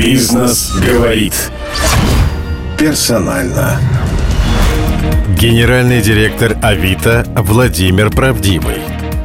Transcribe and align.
Бизнес 0.00 0.72
говорит. 0.76 1.34
Персонально. 2.78 3.78
Генеральный 5.38 6.00
директор 6.00 6.56
Авито 6.62 7.26
Владимир 7.36 8.08
Правдивый. 8.08 8.78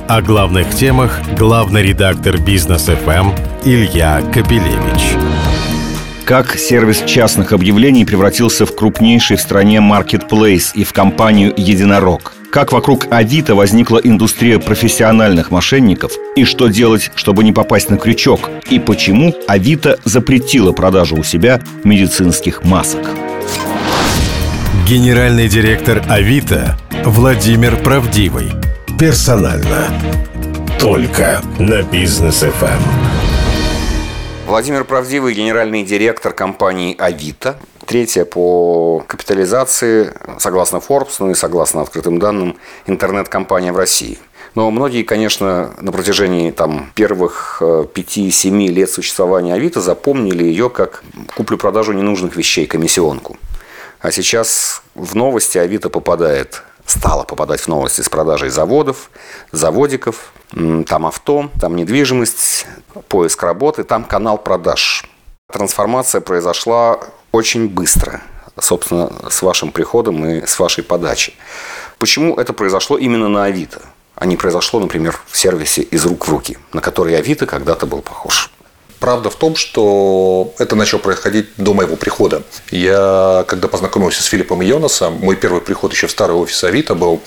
О 0.10 0.22
главных 0.22 0.70
темах 0.72 1.22
главный 1.38 1.82
редактор 1.82 2.38
Бизнес 2.42 2.88
ФМ 2.88 3.30
Илья 3.64 4.22
Капелевич. 4.34 5.16
Как 6.25 6.57
сервис 6.57 7.04
частных 7.05 7.54
объявлений 7.54 8.04
превратился 8.04 8.66
в 8.66 8.76
крупнейший 8.76 9.38
в 9.38 9.42
стране 9.42 9.80
маркетплейс 9.80 10.73
и 10.76 10.84
в 10.84 10.92
компанию 10.92 11.54
«Единорог». 11.55 12.34
Как 12.56 12.72
вокруг 12.72 13.08
Авито 13.12 13.54
возникла 13.54 13.98
индустрия 13.98 14.60
профессиональных 14.60 15.52
мошенников 15.52 16.14
и 16.38 16.46
что 16.46 16.70
делать, 16.70 17.12
чтобы 17.16 17.44
не 17.44 17.52
попасть 17.52 17.90
на 17.90 17.98
крючок, 17.98 18.50
и 18.70 18.80
почему 18.80 19.36
Авито 19.46 20.00
запретила 20.05 20.72
продажу 20.72 21.18
у 21.18 21.23
себя 21.23 21.60
медицинских 21.84 22.63
масок. 22.63 23.10
Генеральный 24.88 25.49
директор 25.49 26.02
Авито 26.08 26.77
Владимир 27.04 27.76
Правдивый. 27.76 28.54
Персонально. 28.98 29.90
Только 30.80 31.41
на 31.60 31.82
бизнес 31.82 32.35
ФМ. 32.35 33.24
Владимир 34.45 34.85
Правдивый, 34.85 35.34
генеральный 35.34 35.84
директор 35.84 36.31
компании 36.31 36.95
«Авито». 36.99 37.58
Третья 37.88 38.26
по 38.26 39.04
капитализации, 39.08 40.13
согласно 40.38 40.77
Forbes, 40.77 41.16
ну 41.18 41.31
и 41.31 41.34
согласно 41.34 41.81
открытым 41.81 42.20
данным, 42.20 42.55
интернет-компания 42.85 43.71
в 43.71 43.77
России. 43.77 44.20
Но 44.54 44.70
многие, 44.70 45.02
конечно, 45.02 45.73
на 45.81 45.91
протяжении 45.91 46.52
там, 46.52 46.91
первых 46.94 47.58
5-7 47.59 48.68
лет 48.68 48.90
существования 48.91 49.55
Авито 49.55 49.81
запомнили 49.81 50.44
ее 50.44 50.70
как 50.70 51.04
куплю-продажу 51.35 51.93
ненужных 51.93 52.35
вещей, 52.35 52.68
комиссионку. 52.68 53.38
А 53.99 54.12
сейчас 54.12 54.84
в 54.93 55.16
новости 55.16 55.57
Авито 55.57 55.90
попадает 55.90 56.62
стала 56.85 57.23
попадать 57.23 57.62
в 57.62 57.68
новости 57.68 58.01
с 58.01 58.10
продажей 58.10 58.49
заводов, 58.49 59.10
заводиков, 59.51 60.34
там 60.51 61.05
авто, 61.05 61.49
там 61.60 61.76
недвижимость, 61.76 62.68
поиск 63.07 63.43
работы, 63.43 63.84
там 63.84 64.03
канал 64.03 64.38
продаж. 64.38 65.06
Трансформация 65.51 66.22
произошла 66.22 67.00
очень 67.31 67.68
быстро, 67.68 68.22
собственно, 68.59 69.12
с 69.29 69.41
вашим 69.41 69.72
приходом 69.72 70.25
и 70.25 70.46
с 70.46 70.57
вашей 70.59 70.84
подачи. 70.84 71.34
Почему 72.00 72.35
это 72.35 72.53
произошло 72.53 72.97
именно 72.97 73.29
на 73.29 73.46
Авито, 73.46 73.81
а 74.16 74.25
не 74.25 74.38
произошло, 74.38 74.79
например, 74.79 75.19
в 75.28 75.38
сервисе 75.38 75.81
«Из 75.81 76.06
рук 76.06 76.28
в 76.28 76.31
руки», 76.31 76.57
на 76.73 76.81
который 76.81 77.18
Авито 77.18 77.46
когда-то 77.46 77.85
был 77.85 78.01
похож? 78.01 78.50
Правда 79.00 79.29
в 79.29 79.35
том, 79.35 79.56
что 79.56 80.53
это 80.57 80.75
начало 80.75 81.00
происходить 81.00 81.50
до 81.57 81.73
моего 81.73 81.96
прихода. 81.96 82.44
Я, 82.72 83.46
когда 83.47 83.68
познакомился 83.68 84.23
с 84.23 84.25
Филиппом 84.25 84.62
Йонасом, 84.62 85.13
мой 85.16 85.35
первый 85.35 85.62
приход 85.62 85.91
еще 85.91 86.07
в 86.07 86.12
старый 86.12 86.35
офис 86.35 86.63
Авито 86.63 86.96
был, 86.96 87.22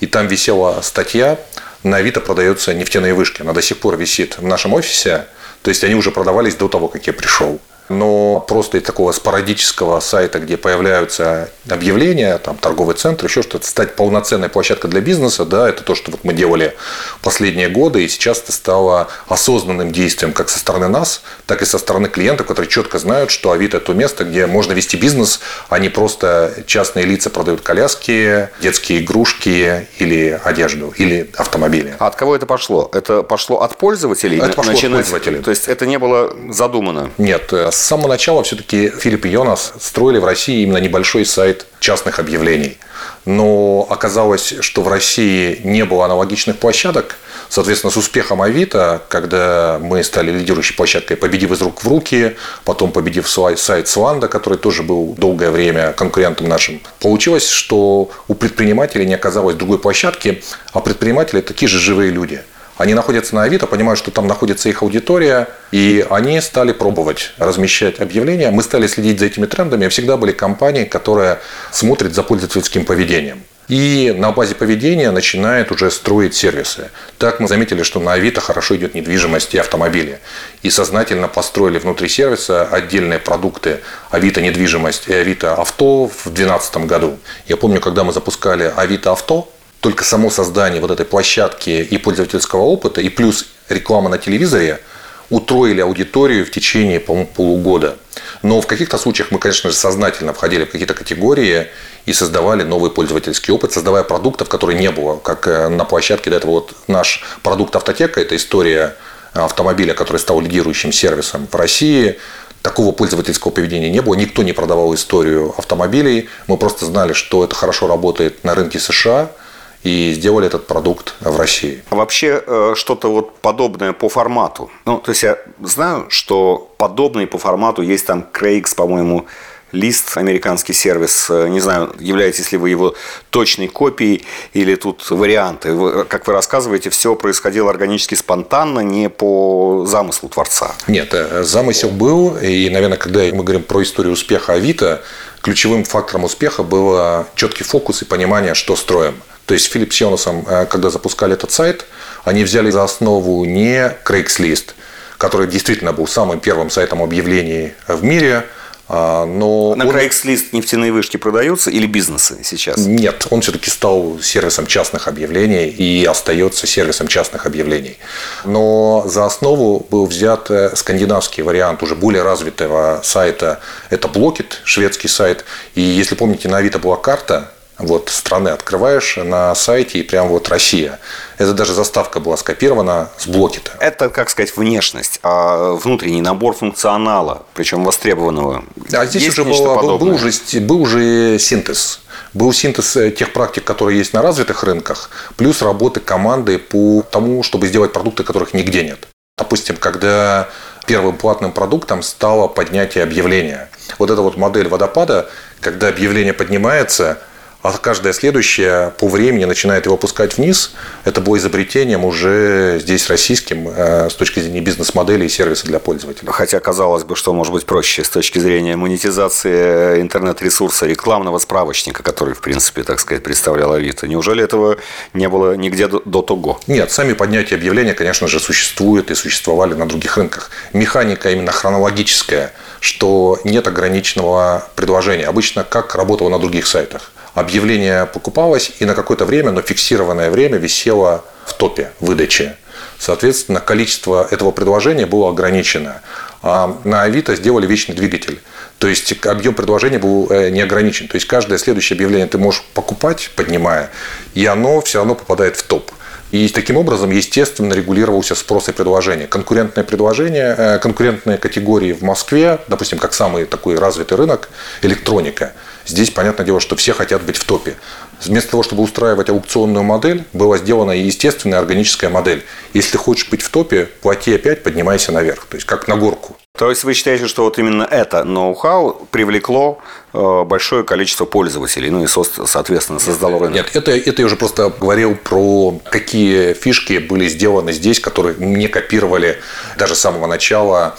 и 0.00 0.06
там 0.06 0.26
висела 0.26 0.80
статья 0.82 1.38
«На 1.84 1.98
Авито 1.98 2.20
продаются 2.20 2.74
нефтяные 2.74 3.14
вышки». 3.14 3.42
Она 3.42 3.52
до 3.52 3.62
сих 3.62 3.78
пор 3.78 3.96
висит 3.96 4.38
в 4.38 4.42
нашем 4.42 4.74
офисе, 4.74 5.26
то 5.62 5.68
есть 5.68 5.84
они 5.84 5.94
уже 5.94 6.10
продавались 6.10 6.56
до 6.56 6.68
того, 6.68 6.88
как 6.88 7.06
я 7.06 7.12
пришел 7.12 7.60
но 7.88 8.40
просто 8.40 8.78
из 8.78 8.82
такого 8.84 9.12
спорадического 9.12 10.00
сайта, 10.00 10.38
где 10.38 10.56
появляются 10.56 11.50
объявления, 11.68 12.38
там 12.38 12.56
торговый 12.56 12.94
центр, 12.94 13.26
еще 13.26 13.42
что-то, 13.42 13.66
стать 13.66 13.96
полноценной 13.96 14.48
площадкой 14.48 14.88
для 14.88 15.00
бизнеса, 15.00 15.44
да, 15.44 15.68
это 15.68 15.82
то, 15.82 15.94
что 15.94 16.10
вот 16.10 16.20
мы 16.24 16.32
делали 16.32 16.74
последние 17.22 17.68
годы, 17.68 18.04
и 18.04 18.08
сейчас 18.08 18.38
это 18.38 18.52
стало 18.52 19.08
осознанным 19.28 19.92
действием 19.92 20.32
как 20.32 20.48
со 20.48 20.58
стороны 20.58 20.88
нас, 20.88 21.22
так 21.46 21.62
и 21.62 21.64
со 21.64 21.78
стороны 21.78 22.08
клиентов, 22.08 22.46
которые 22.46 22.70
четко 22.70 22.98
знают, 22.98 23.30
что 23.30 23.50
Авито– 23.50 23.76
это 23.78 23.86
то 23.86 23.92
место, 23.92 24.24
где 24.24 24.46
можно 24.46 24.72
вести 24.72 24.96
бизнес, 24.96 25.40
а 25.68 25.78
не 25.78 25.88
просто 25.88 26.54
частные 26.66 27.04
лица 27.04 27.30
продают 27.30 27.60
коляски, 27.60 28.48
детские 28.60 29.00
игрушки 29.00 29.88
или 29.98 30.40
одежду, 30.44 30.92
или 30.96 31.30
автомобили. 31.36 31.94
А 31.98 32.06
от 32.06 32.16
кого 32.16 32.34
это 32.36 32.46
пошло? 32.46 32.90
Это 32.92 33.22
пошло 33.22 33.60
от 33.60 33.76
пользователей? 33.76 34.38
Это 34.38 34.54
пошло 34.54 34.72
начинать... 34.72 35.00
от 35.00 35.10
пользователей. 35.10 35.42
То 35.42 35.50
есть 35.50 35.68
это 35.68 35.86
не 35.86 35.98
было 35.98 36.34
задумано? 36.50 37.10
Нет, 37.18 37.52
с 37.74 37.86
самого 37.86 38.08
начала 38.08 38.42
все-таки 38.44 38.88
Филипп 38.88 39.26
и 39.26 39.30
Йонас 39.30 39.74
строили 39.80 40.18
в 40.18 40.24
России 40.24 40.62
именно 40.62 40.78
небольшой 40.78 41.24
сайт 41.26 41.66
частных 41.80 42.18
объявлений. 42.18 42.78
Но 43.24 43.86
оказалось, 43.90 44.54
что 44.60 44.82
в 44.82 44.88
России 44.88 45.60
не 45.64 45.84
было 45.84 46.04
аналогичных 46.04 46.58
площадок. 46.58 47.16
Соответственно, 47.48 47.90
с 47.90 47.96
успехом 47.96 48.42
Авито, 48.42 49.02
когда 49.08 49.78
мы 49.80 50.02
стали 50.04 50.30
лидирующей 50.30 50.74
площадкой, 50.76 51.16
победив 51.16 51.50
из 51.50 51.60
рук 51.62 51.82
в 51.82 51.88
руки, 51.88 52.36
потом 52.64 52.92
победив 52.92 53.28
сайт 53.28 53.88
Сланда, 53.88 54.28
который 54.28 54.56
тоже 54.56 54.82
был 54.82 55.14
долгое 55.18 55.50
время 55.50 55.92
конкурентом 55.92 56.48
нашим, 56.48 56.80
получилось, 57.00 57.48
что 57.48 58.10
у 58.28 58.34
предпринимателей 58.34 59.04
не 59.04 59.14
оказалось 59.14 59.56
другой 59.56 59.78
площадки, 59.78 60.42
а 60.72 60.80
предприниматели 60.80 61.40
такие 61.40 61.68
же 61.68 61.78
живые 61.78 62.12
люди– 62.12 62.42
они 62.76 62.94
находятся 62.94 63.34
на 63.34 63.44
Авито, 63.44 63.66
понимают, 63.66 63.98
что 63.98 64.10
там 64.10 64.26
находится 64.26 64.68
их 64.68 64.82
аудитория, 64.82 65.48
и 65.70 66.04
они 66.10 66.40
стали 66.40 66.72
пробовать 66.72 67.32
размещать 67.38 68.00
объявления. 68.00 68.50
Мы 68.50 68.62
стали 68.62 68.86
следить 68.86 69.20
за 69.20 69.26
этими 69.26 69.46
трендами. 69.46 69.88
Всегда 69.88 70.16
были 70.16 70.32
компании, 70.32 70.84
которые 70.84 71.38
смотрят 71.70 72.14
за 72.14 72.22
пользовательским 72.22 72.84
поведением. 72.84 73.42
И 73.68 74.14
на 74.14 74.30
базе 74.30 74.54
поведения 74.54 75.10
начинает 75.10 75.72
уже 75.72 75.90
строить 75.90 76.34
сервисы. 76.34 76.90
Так 77.16 77.40
мы 77.40 77.48
заметили, 77.48 77.82
что 77.82 77.98
на 77.98 78.12
Авито 78.12 78.40
хорошо 78.40 78.76
идет 78.76 78.94
недвижимость 78.94 79.54
и 79.54 79.58
автомобили. 79.58 80.18
И 80.62 80.68
сознательно 80.68 81.28
построили 81.28 81.78
внутри 81.78 82.08
сервиса 82.08 82.64
отдельные 82.66 83.18
продукты 83.18 83.80
Авито 84.10 84.42
недвижимость 84.42 85.08
и 85.08 85.14
Авито 85.14 85.54
авто 85.54 86.08
в 86.08 86.24
2012 86.24 86.76
году. 86.86 87.18
Я 87.46 87.56
помню, 87.56 87.80
когда 87.80 88.04
мы 88.04 88.12
запускали 88.12 88.70
Авито 88.76 89.12
авто, 89.12 89.50
только 89.84 90.02
само 90.02 90.30
создание 90.30 90.80
вот 90.80 90.90
этой 90.90 91.04
площадки 91.04 91.68
и 91.68 91.98
пользовательского 91.98 92.62
опыта, 92.62 93.02
и 93.02 93.10
плюс 93.10 93.44
реклама 93.68 94.08
на 94.08 94.16
телевизоре 94.16 94.80
утроили 95.28 95.82
аудиторию 95.82 96.46
в 96.46 96.50
течение, 96.50 97.00
по-моему, 97.00 97.28
полугода. 97.28 97.98
Но 98.40 98.62
в 98.62 98.66
каких-то 98.66 98.96
случаях 98.96 99.30
мы, 99.30 99.38
конечно 99.38 99.68
же, 99.68 99.76
сознательно 99.76 100.32
входили 100.32 100.64
в 100.64 100.70
какие-то 100.70 100.94
категории 100.94 101.66
и 102.06 102.14
создавали 102.14 102.62
новый 102.62 102.90
пользовательский 102.90 103.52
опыт, 103.52 103.74
создавая 103.74 104.04
продуктов, 104.04 104.48
которые 104.48 104.78
не 104.80 104.90
было, 104.90 105.18
как 105.18 105.46
э, 105.46 105.68
на 105.68 105.84
площадке 105.84 106.30
до 106.30 106.36
этого 106.36 106.52
вот 106.52 106.74
наш 106.88 107.22
продукт 107.42 107.76
автотека, 107.76 108.22
это 108.22 108.36
история 108.36 108.96
автомобиля, 109.34 109.92
который 109.92 110.16
стал 110.16 110.40
лидирующим 110.40 110.92
сервисом 110.92 111.46
в 111.46 111.54
России, 111.54 112.18
такого 112.62 112.92
пользовательского 112.92 113.50
поведения 113.50 113.90
не 113.90 114.00
было. 114.00 114.14
Никто 114.14 114.42
не 114.42 114.54
продавал 114.54 114.94
историю 114.94 115.54
автомобилей. 115.58 116.30
Мы 116.46 116.56
просто 116.56 116.86
знали, 116.86 117.12
что 117.12 117.44
это 117.44 117.54
хорошо 117.54 117.86
работает 117.86 118.44
на 118.44 118.54
рынке 118.54 118.78
США– 118.78 119.30
и 119.84 120.12
сделали 120.14 120.46
этот 120.46 120.66
продукт 120.66 121.14
в 121.20 121.36
России. 121.36 121.82
А 121.90 121.94
вообще 121.94 122.42
э, 122.44 122.72
что-то 122.74 123.12
вот 123.12 123.36
подобное 123.36 123.92
по 123.92 124.08
формату. 124.08 124.70
Ну, 124.86 124.98
то 124.98 125.10
есть 125.10 125.22
я 125.22 125.38
знаю, 125.62 126.06
что 126.08 126.74
подобные 126.78 127.26
по 127.26 127.38
формату 127.38 127.82
есть 127.82 128.06
там 128.06 128.26
Craigs, 128.32 128.74
по-моему, 128.74 129.26
лист, 129.72 130.16
американский 130.16 130.72
сервис. 130.72 131.26
Э, 131.28 131.48
не 131.48 131.60
знаю, 131.60 131.94
являетесь 132.00 132.50
ли 132.50 132.56
вы 132.56 132.70
его 132.70 132.94
точной 133.28 133.68
копией 133.68 134.24
или 134.54 134.74
тут 134.74 135.10
варианты. 135.10 135.74
Вы, 135.74 136.04
как 136.04 136.26
вы 136.26 136.32
рассказываете, 136.32 136.88
все 136.88 137.14
происходило 137.14 137.68
органически 137.68 138.14
спонтанно, 138.14 138.80
не 138.80 139.10
по 139.10 139.84
замыслу 139.86 140.30
творца. 140.30 140.74
Нет, 140.86 141.12
э, 141.12 141.42
замысел 141.42 141.90
был. 141.90 142.38
И, 142.38 142.70
наверное, 142.70 142.96
когда 142.96 143.20
мы 143.20 143.44
говорим 143.44 143.62
про 143.62 143.82
историю 143.82 144.14
успеха 144.14 144.54
Авито, 144.54 145.02
ключевым 145.42 145.84
фактором 145.84 146.24
успеха 146.24 146.62
был 146.62 147.26
четкий 147.34 147.64
фокус 147.64 148.00
и 148.00 148.06
понимание, 148.06 148.54
что 148.54 148.76
строим– 148.76 149.16
то 149.46 149.54
есть 149.54 149.70
Филипп 149.70 149.92
с 149.92 150.00
Йонасом, 150.00 150.44
э, 150.48 150.66
когда 150.66 150.90
запускали 150.90 151.34
этот 151.34 151.50
сайт, 151.50 151.84
они 152.24 152.44
взяли 152.44 152.70
за 152.70 152.82
основу 152.82 153.44
не 153.44 153.94
Craigslist, 154.04 154.70
который 155.18 155.46
действительно 155.46 155.92
был 155.92 156.06
самым 156.06 156.40
первым 156.40 156.70
сайтом 156.70 157.02
объявлений 157.02 157.72
в 157.86 158.02
мире, 158.02 158.44
а, 158.86 159.24
но 159.24 159.74
на 159.74 159.86
он... 159.86 159.96
Craigslist 159.96 160.48
нефтяные 160.52 160.92
вышки 160.92 161.16
продаются 161.16 161.70
или 161.70 161.86
бизнесы 161.86 162.38
сейчас? 162.42 162.78
Нет, 162.78 163.26
он 163.30 163.40
все-таки 163.40 163.70
стал 163.70 164.18
сервисом 164.20 164.66
частных 164.66 165.08
объявлений 165.08 165.68
и 165.68 166.04
остается 166.04 166.66
сервисом 166.66 167.08
частных 167.08 167.46
объявлений. 167.46 167.96
Но 168.44 169.04
за 169.06 169.24
основу 169.24 169.86
был 169.90 170.06
взят 170.06 170.50
э, 170.50 170.76
скандинавский 170.76 171.42
вариант 171.42 171.82
уже 171.82 171.94
более 171.94 172.22
развитого 172.22 173.00
сайта. 173.02 173.60
Это 173.88 174.08
Blocket, 174.08 174.52
шведский 174.64 175.08
сайт. 175.08 175.44
И 175.74 175.80
если 175.80 176.14
помните, 176.14 176.48
на 176.48 176.58
Авито 176.58 176.78
была 176.78 176.96
карта 176.96 177.53
вот 177.78 178.08
страны 178.08 178.50
открываешь 178.50 179.16
на 179.16 179.54
сайте 179.54 179.98
и 179.98 180.02
прям 180.02 180.28
вот 180.28 180.48
Россия. 180.48 181.00
Это 181.38 181.52
даже 181.52 181.74
заставка 181.74 182.20
была 182.20 182.36
скопирована 182.36 183.10
с 183.18 183.26
блокета. 183.26 183.72
Это, 183.80 184.08
как 184.08 184.30
сказать, 184.30 184.56
внешность, 184.56 185.18
а 185.22 185.72
внутренний 185.72 186.22
набор 186.22 186.54
функционала, 186.54 187.42
причем 187.54 187.84
востребованного. 187.84 188.64
А 188.92 189.06
здесь 189.06 189.24
есть 189.24 189.38
уже 189.38 189.48
было, 189.48 189.80
был, 189.80 189.98
был, 189.98 190.14
уже, 190.14 190.30
был 190.60 190.82
уже 190.82 191.38
синтез. 191.40 192.00
Был 192.32 192.52
синтез 192.52 192.96
э, 192.96 193.10
тех 193.10 193.32
практик, 193.32 193.64
которые 193.64 193.98
есть 193.98 194.12
на 194.12 194.22
развитых 194.22 194.62
рынках, 194.62 195.10
плюс 195.36 195.60
работы 195.62 196.00
команды 196.00 196.58
по 196.58 197.02
тому, 197.10 197.42
чтобы 197.42 197.66
сделать 197.66 197.92
продукты, 197.92 198.22
которых 198.22 198.54
нигде 198.54 198.84
нет. 198.84 199.08
Допустим, 199.36 199.76
когда 199.76 200.48
первым 200.86 201.16
платным 201.16 201.50
продуктом 201.50 202.04
стало 202.04 202.46
поднятие 202.46 203.02
объявления. 203.02 203.68
Вот 203.98 204.10
эта 204.10 204.22
вот 204.22 204.36
модель 204.36 204.68
водопада, 204.68 205.28
когда 205.60 205.88
объявление 205.88 206.32
поднимается– 206.32 207.18
а 207.64 207.78
каждое 207.78 208.12
следующее 208.12 208.92
по 208.98 209.08
времени 209.08 209.46
начинает 209.46 209.86
его 209.86 209.94
опускать 209.94 210.36
вниз. 210.36 210.72
Это 211.04 211.22
было 211.22 211.38
изобретением 211.38 212.04
уже 212.04 212.78
здесь 212.78 213.08
российским 213.08 213.68
э, 213.68 214.10
с 214.10 214.14
точки 214.14 214.40
зрения 214.40 214.60
бизнес-модели 214.60 215.24
и 215.24 215.30
сервиса 215.30 215.66
для 215.66 215.78
пользователя. 215.78 216.30
Хотя 216.30 216.60
казалось 216.60 217.04
бы, 217.04 217.16
что 217.16 217.32
может 217.32 217.54
быть 217.54 217.64
проще 217.64 218.04
с 218.04 218.10
точки 218.10 218.38
зрения 218.38 218.76
монетизации 218.76 220.02
интернет-ресурса, 220.02 220.84
рекламного 220.84 221.38
справочника, 221.38 222.02
который, 222.02 222.34
в 222.34 222.42
принципе, 222.42 222.82
так 222.82 223.00
сказать, 223.00 223.22
представлял 223.22 223.72
Авито. 223.72 224.06
Неужели 224.06 224.44
этого 224.44 224.76
не 225.14 225.30
было 225.30 225.56
нигде 225.56 225.88
до, 225.88 226.02
до 226.04 226.20
того? 226.20 226.60
Нет, 226.66 226.92
сами 226.92 227.14
поднятия 227.14 227.54
объявления, 227.54 227.94
конечно 227.94 228.28
же, 228.28 228.40
существуют 228.40 229.10
и 229.10 229.14
существовали 229.14 229.72
на 229.72 229.88
других 229.88 230.18
рынках. 230.18 230.50
Механика 230.74 231.30
именно 231.30 231.50
хронологическая, 231.50 232.52
что 232.80 233.40
нет 233.42 233.66
ограниченного 233.66 234.68
предложения. 234.76 235.24
Обычно 235.24 235.64
как 235.64 235.94
работало 235.94 236.28
на 236.28 236.38
других 236.38 236.66
сайтах 236.66 237.13
объявление 237.34 238.06
покупалось 238.06 238.72
и 238.78 238.84
на 238.84 238.94
какое-то 238.94 239.24
время, 239.24 239.50
но 239.50 239.60
фиксированное 239.60 240.30
время 240.30 240.58
висело 240.58 241.24
в 241.46 241.54
топе 241.54 241.90
выдачи. 242.00 242.54
Соответственно, 242.98 243.60
количество 243.60 244.26
этого 244.30 244.50
предложения 244.50 245.06
было 245.06 245.28
ограничено. 245.28 246.00
А 246.42 246.78
на 246.84 247.02
Авито 247.02 247.34
сделали 247.36 247.66
вечный 247.66 247.94
двигатель. 247.94 248.40
То 248.78 248.86
есть 248.88 249.12
объем 249.26 249.54
предложения 249.54 249.98
был 249.98 250.28
э, 250.30 250.50
не 250.50 250.60
ограничен. 250.60 251.08
То 251.08 251.16
есть 251.16 251.26
каждое 251.26 251.58
следующее 251.58 251.96
объявление 251.96 252.26
ты 252.26 252.38
можешь 252.38 252.62
покупать, 252.74 253.30
поднимая, 253.34 253.90
и 254.34 254.46
оно 254.46 254.80
все 254.80 254.98
равно 254.98 255.14
попадает 255.14 255.56
в 255.56 255.62
топ. 255.64 255.90
И 256.32 256.48
таким 256.48 256.76
образом, 256.76 257.10
естественно, 257.10 257.72
регулировался 257.74 258.34
спрос 258.34 258.68
и 258.68 258.72
предложение. 258.72 259.26
Конкурентное 259.26 259.84
предложение, 259.84 260.54
э, 260.56 260.78
конкурентные 260.78 261.38
категории 261.38 261.92
в 261.92 262.02
Москве, 262.02 262.58
допустим, 262.68 262.98
как 262.98 263.14
самый 263.14 263.44
такой 263.44 263.76
развитый 263.76 264.18
рынок, 264.18 264.50
электроника– 264.82 265.52
Здесь, 265.86 266.10
понятное 266.10 266.46
дело, 266.46 266.60
что 266.60 266.76
все 266.76 266.92
хотят 266.92 267.22
быть 267.22 267.36
в 267.36 267.44
топе. 267.44 267.76
Вместо 268.22 268.52
того, 268.52 268.62
чтобы 268.62 268.82
устраивать 268.82 269.28
аукционную 269.28 269.82
модель, 269.82 270.24
была 270.32 270.58
сделана 270.58 270.92
естественная 270.92 271.58
органическая 271.58 272.10
модель. 272.10 272.44
Если 272.72 272.96
хочешь 272.96 273.28
быть 273.28 273.42
в 273.42 273.50
топе, 273.50 273.88
плати 274.00 274.34
опять, 274.34 274.62
поднимайся 274.62 275.12
наверх. 275.12 275.46
То 275.46 275.56
есть, 275.56 275.66
как 275.66 275.88
на 275.88 275.96
горку. 275.96 276.36
То 276.56 276.70
есть 276.70 276.84
вы 276.84 276.94
считаете, 276.94 277.26
что 277.26 277.42
вот 277.42 277.58
именно 277.58 277.82
это 277.82 278.22
ноу-хау 278.22 279.08
привлекло 279.10 279.80
э, 280.12 280.44
большое 280.44 280.84
количество 280.84 281.24
пользователей, 281.24 281.90
ну 281.90 282.04
и, 282.04 282.06
соответственно, 282.06 283.00
создало 283.00 283.40
рынок? 283.40 283.54
Нет, 283.54 283.70
это, 283.74 283.90
это 283.90 284.22
я 284.22 284.26
уже 284.26 284.36
просто 284.36 284.70
говорил 284.70 285.16
про 285.16 285.80
какие 285.90 286.52
фишки 286.52 286.98
были 286.98 287.26
сделаны 287.26 287.72
здесь, 287.72 287.98
которые 287.98 288.36
не 288.38 288.68
копировали 288.68 289.40
даже 289.76 289.96
с 289.96 289.98
самого 289.98 290.28
начала 290.28 290.96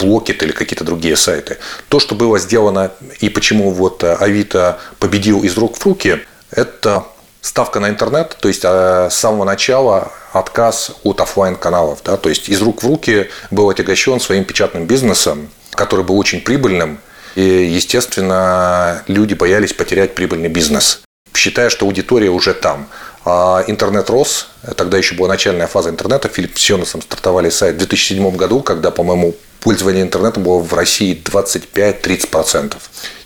Блокет 0.00 0.42
или 0.42 0.50
какие-то 0.50 0.82
другие 0.82 1.14
сайты. 1.14 1.58
То, 1.88 2.00
что 2.00 2.16
было 2.16 2.40
сделано 2.40 2.90
и 3.20 3.28
почему 3.28 3.70
вот 3.70 4.02
Авито 4.02 4.80
победил 4.98 5.44
из 5.44 5.56
рук 5.56 5.76
в 5.76 5.86
руки, 5.86 6.18
это 6.50 7.04
ставка 7.40 7.80
на 7.80 7.88
интернет, 7.88 8.36
то 8.40 8.48
есть 8.48 8.62
с 8.62 9.10
самого 9.10 9.44
начала 9.44 10.12
отказ 10.32 10.92
от 11.04 11.20
офлайн 11.20 11.56
каналов 11.56 12.00
да, 12.04 12.16
то 12.16 12.28
есть 12.28 12.48
из 12.48 12.60
рук 12.60 12.82
в 12.82 12.86
руки 12.86 13.28
был 13.50 13.70
отягощен 13.70 14.20
своим 14.20 14.44
печатным 14.44 14.86
бизнесом, 14.86 15.48
который 15.72 16.04
был 16.04 16.18
очень 16.18 16.40
прибыльным, 16.40 16.98
и, 17.36 17.42
естественно, 17.42 19.02
люди 19.06 19.34
боялись 19.34 19.72
потерять 19.72 20.14
прибыльный 20.14 20.48
бизнес, 20.48 21.02
считая, 21.34 21.70
что 21.70 21.86
аудитория 21.86 22.30
уже 22.30 22.54
там. 22.54 22.88
А 23.24 23.62
интернет 23.66 24.08
рос, 24.10 24.48
тогда 24.76 24.96
еще 24.96 25.14
была 25.14 25.28
начальная 25.28 25.66
фаза 25.66 25.90
интернета, 25.90 26.28
Филипп 26.28 26.58
с 26.58 26.70
Йонасом 26.70 27.02
стартовали 27.02 27.50
сайт 27.50 27.74
в 27.74 27.78
2007 27.78 28.36
году, 28.36 28.60
когда, 28.60 28.90
по-моему, 28.90 29.34
пользование 29.60 30.02
интернетом 30.02 30.44
было 30.44 30.58
в 30.60 30.72
России 30.72 31.20
25-30%. 31.22 32.74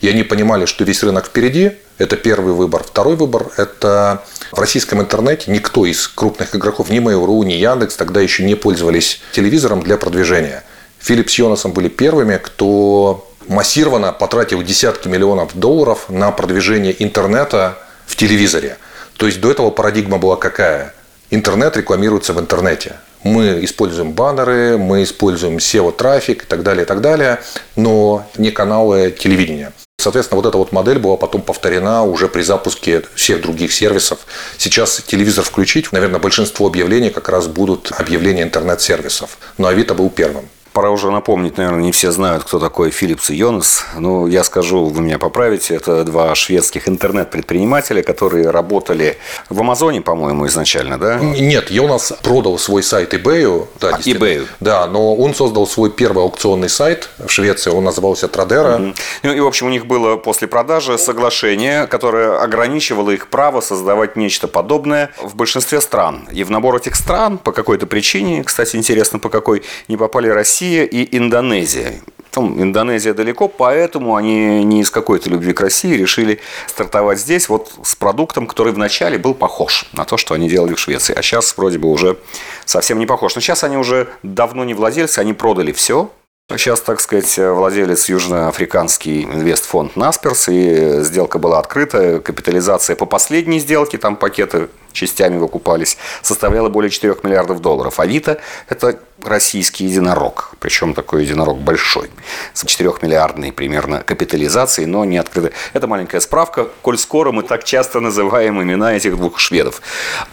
И 0.00 0.08
они 0.08 0.24
понимали, 0.24 0.66
что 0.66 0.84
весь 0.84 1.02
рынок 1.02 1.26
впереди, 1.26 1.72
это 2.02 2.16
первый 2.16 2.52
выбор. 2.52 2.82
Второй 2.82 3.14
выбор– 3.14 3.52
это 3.56 4.24
в 4.50 4.58
российском 4.58 5.00
интернете 5.00 5.50
никто 5.52 5.86
из 5.86 6.08
крупных 6.08 6.56
игроков, 6.56 6.90
ни 6.90 6.98
Mail.ru, 6.98 7.44
ни 7.44 7.52
Яндекс 7.52 7.94
тогда 7.96 8.20
еще 8.20 8.42
не 8.42 8.56
пользовались 8.56 9.20
телевизором 9.32 9.82
для 9.82 9.96
продвижения. 9.96 10.64
Филипп 10.98 11.30
с 11.30 11.38
Йонасом 11.38 11.72
были 11.72 11.88
первыми, 11.88 12.38
кто 12.42 13.28
массированно 13.46 14.12
потратил 14.12 14.62
десятки 14.62 15.06
миллионов 15.06 15.54
долларов 15.54 16.06
на 16.08 16.32
продвижение 16.32 17.00
интернета 17.02 17.78
в 18.06 18.16
телевизоре. 18.16 18.78
То 19.16 19.26
есть 19.26 19.40
до 19.40 19.50
этого 19.50 19.70
парадигма 19.70 20.18
была 20.18 20.36
какая? 20.36 20.94
Интернет 21.30 21.76
рекламируется 21.76 22.32
в 22.32 22.40
интернете. 22.40 22.96
Мы 23.22 23.64
используем 23.64 24.12
баннеры, 24.12 24.76
мы 24.76 25.04
используем 25.04 25.58
SEO-трафик 25.58 26.42
и 26.42 26.46
так 26.46 26.64
далее, 26.64 26.82
и 26.82 26.86
так 26.86 27.00
далее, 27.00 27.40
но 27.76 28.26
не 28.36 28.50
каналы 28.50 29.14
телевидения. 29.16 29.72
Соответственно, 30.02 30.40
вот 30.42 30.48
эта 30.48 30.58
вот 30.58 30.72
модель 30.72 30.98
была 30.98 31.16
потом 31.16 31.42
повторена 31.42 32.02
уже 32.02 32.26
при 32.26 32.42
запуске 32.42 33.04
всех 33.14 33.40
других 33.40 33.72
сервисов. 33.72 34.18
Сейчас 34.58 35.00
телевизор 35.06 35.44
включить, 35.44 35.92
наверное, 35.92 36.18
большинство 36.18 36.66
объявлений 36.66 37.10
как 37.10 37.28
раз 37.28 37.46
будут 37.46 37.92
объявления 37.96 38.42
интернет-сервисов. 38.42 39.38
Но 39.58 39.68
Авито 39.68 39.94
был 39.94 40.10
первым. 40.10 40.48
Пора 40.72 40.90
уже 40.90 41.10
напомнить, 41.10 41.58
наверное, 41.58 41.82
не 41.82 41.92
все 41.92 42.12
знают, 42.12 42.44
кто 42.44 42.58
такой 42.58 42.90
Филлипс 42.90 43.28
и 43.28 43.34
Йонас. 43.34 43.84
Ну, 43.98 44.26
я 44.26 44.42
скажу, 44.42 44.86
вы 44.86 45.02
меня 45.02 45.18
поправите. 45.18 45.74
Это 45.74 46.02
два 46.04 46.34
шведских 46.34 46.88
интернет-предпринимателя, 46.88 48.02
которые 48.02 48.48
работали 48.48 49.18
в 49.50 49.60
Амазоне, 49.60 50.00
по-моему, 50.00 50.46
изначально, 50.46 50.96
да? 50.96 51.18
Нет, 51.18 51.70
Йонас 51.70 52.14
продал 52.22 52.58
свой 52.58 52.82
сайт 52.82 53.12
eBay. 53.12 53.66
Да, 53.80 53.96
а, 53.96 53.98
eBay. 53.98 54.46
Да, 54.60 54.86
но 54.86 55.14
он 55.14 55.34
создал 55.34 55.66
свой 55.66 55.90
первый 55.90 56.24
аукционный 56.24 56.70
сайт 56.70 57.10
в 57.18 57.28
Швеции. 57.28 57.70
Он 57.70 57.84
назывался 57.84 58.28
Традера. 58.28 58.76
Угу. 58.76 58.94
Ну, 59.24 59.32
и, 59.32 59.40
в 59.40 59.46
общем, 59.46 59.66
у 59.66 59.70
них 59.70 59.84
было 59.84 60.16
после 60.16 60.48
продажи 60.48 60.96
соглашение, 60.96 61.86
которое 61.86 62.40
ограничивало 62.40 63.10
их 63.10 63.28
право 63.28 63.60
создавать 63.60 64.16
нечто 64.16 64.48
подобное 64.48 65.10
в 65.20 65.36
большинстве 65.36 65.82
стран. 65.82 66.28
И 66.32 66.44
в 66.44 66.50
набор 66.50 66.76
этих 66.76 66.94
стран 66.94 67.36
по 67.36 67.52
какой-то 67.52 67.86
причине, 67.86 68.42
кстати, 68.42 68.76
интересно, 68.76 69.18
по 69.18 69.28
какой, 69.28 69.64
не 69.88 69.98
попали 69.98 70.28
Россия 70.28 70.61
Россия 70.62 70.84
и 70.84 71.16
Индонезия. 71.16 71.94
Там 72.30 72.62
Индонезия 72.62 73.14
далеко, 73.14 73.48
поэтому 73.48 74.14
они 74.14 74.62
не 74.62 74.82
из 74.82 74.92
какой-то 74.92 75.28
любви 75.28 75.52
к 75.52 75.60
России 75.60 75.96
решили 75.96 76.38
стартовать 76.68 77.18
здесь 77.18 77.48
вот 77.48 77.72
с 77.82 77.96
продуктом, 77.96 78.46
который 78.46 78.72
вначале 78.72 79.18
был 79.18 79.34
похож 79.34 79.86
на 79.92 80.04
то, 80.04 80.16
что 80.16 80.34
они 80.34 80.48
делали 80.48 80.74
в 80.74 80.78
Швеции. 80.78 81.14
А 81.18 81.22
сейчас 81.22 81.56
вроде 81.56 81.78
бы 81.78 81.88
уже 81.88 82.16
совсем 82.64 83.00
не 83.00 83.06
похож. 83.06 83.34
Но 83.34 83.40
сейчас 83.40 83.64
они 83.64 83.76
уже 83.76 84.06
давно 84.22 84.64
не 84.64 84.74
владельцы, 84.74 85.18
они 85.18 85.32
продали 85.32 85.72
все, 85.72 86.12
Сейчас, 86.50 86.80
так 86.82 87.00
сказать, 87.00 87.38
владелец 87.38 88.08
южноафриканский 88.08 89.22
инвестфонд 89.22 89.96
Насперс, 89.96 90.48
и 90.48 91.00
сделка 91.00 91.38
была 91.38 91.58
открыта, 91.58 92.20
капитализация 92.20 92.94
по 92.94 93.06
последней 93.06 93.58
сделке, 93.58 93.96
там 93.96 94.16
пакеты 94.16 94.68
частями 94.92 95.38
выкупались, 95.38 95.96
составляла 96.20 96.68
более 96.68 96.90
4 96.90 97.16
миллиардов 97.22 97.62
долларов. 97.62 97.98
Авито– 97.98 98.40
это 98.68 98.98
российский 99.26 99.84
единорог, 99.84 100.52
причем 100.60 100.94
такой 100.94 101.24
единорог 101.24 101.58
большой, 101.58 102.10
с 102.54 102.64
4-миллиардной 102.64 103.52
примерно 103.52 104.02
капитализацией, 104.02 104.86
но 104.86 105.04
не 105.04 105.18
открытой. 105.18 105.52
Это 105.72 105.86
маленькая 105.86 106.20
справка, 106.20 106.68
коль 106.82 106.98
скоро 106.98 107.32
мы 107.32 107.42
так 107.42 107.64
часто 107.64 108.00
называем 108.00 108.62
имена 108.62 108.94
этих 108.94 109.16
двух 109.16 109.38
шведов. 109.38 109.82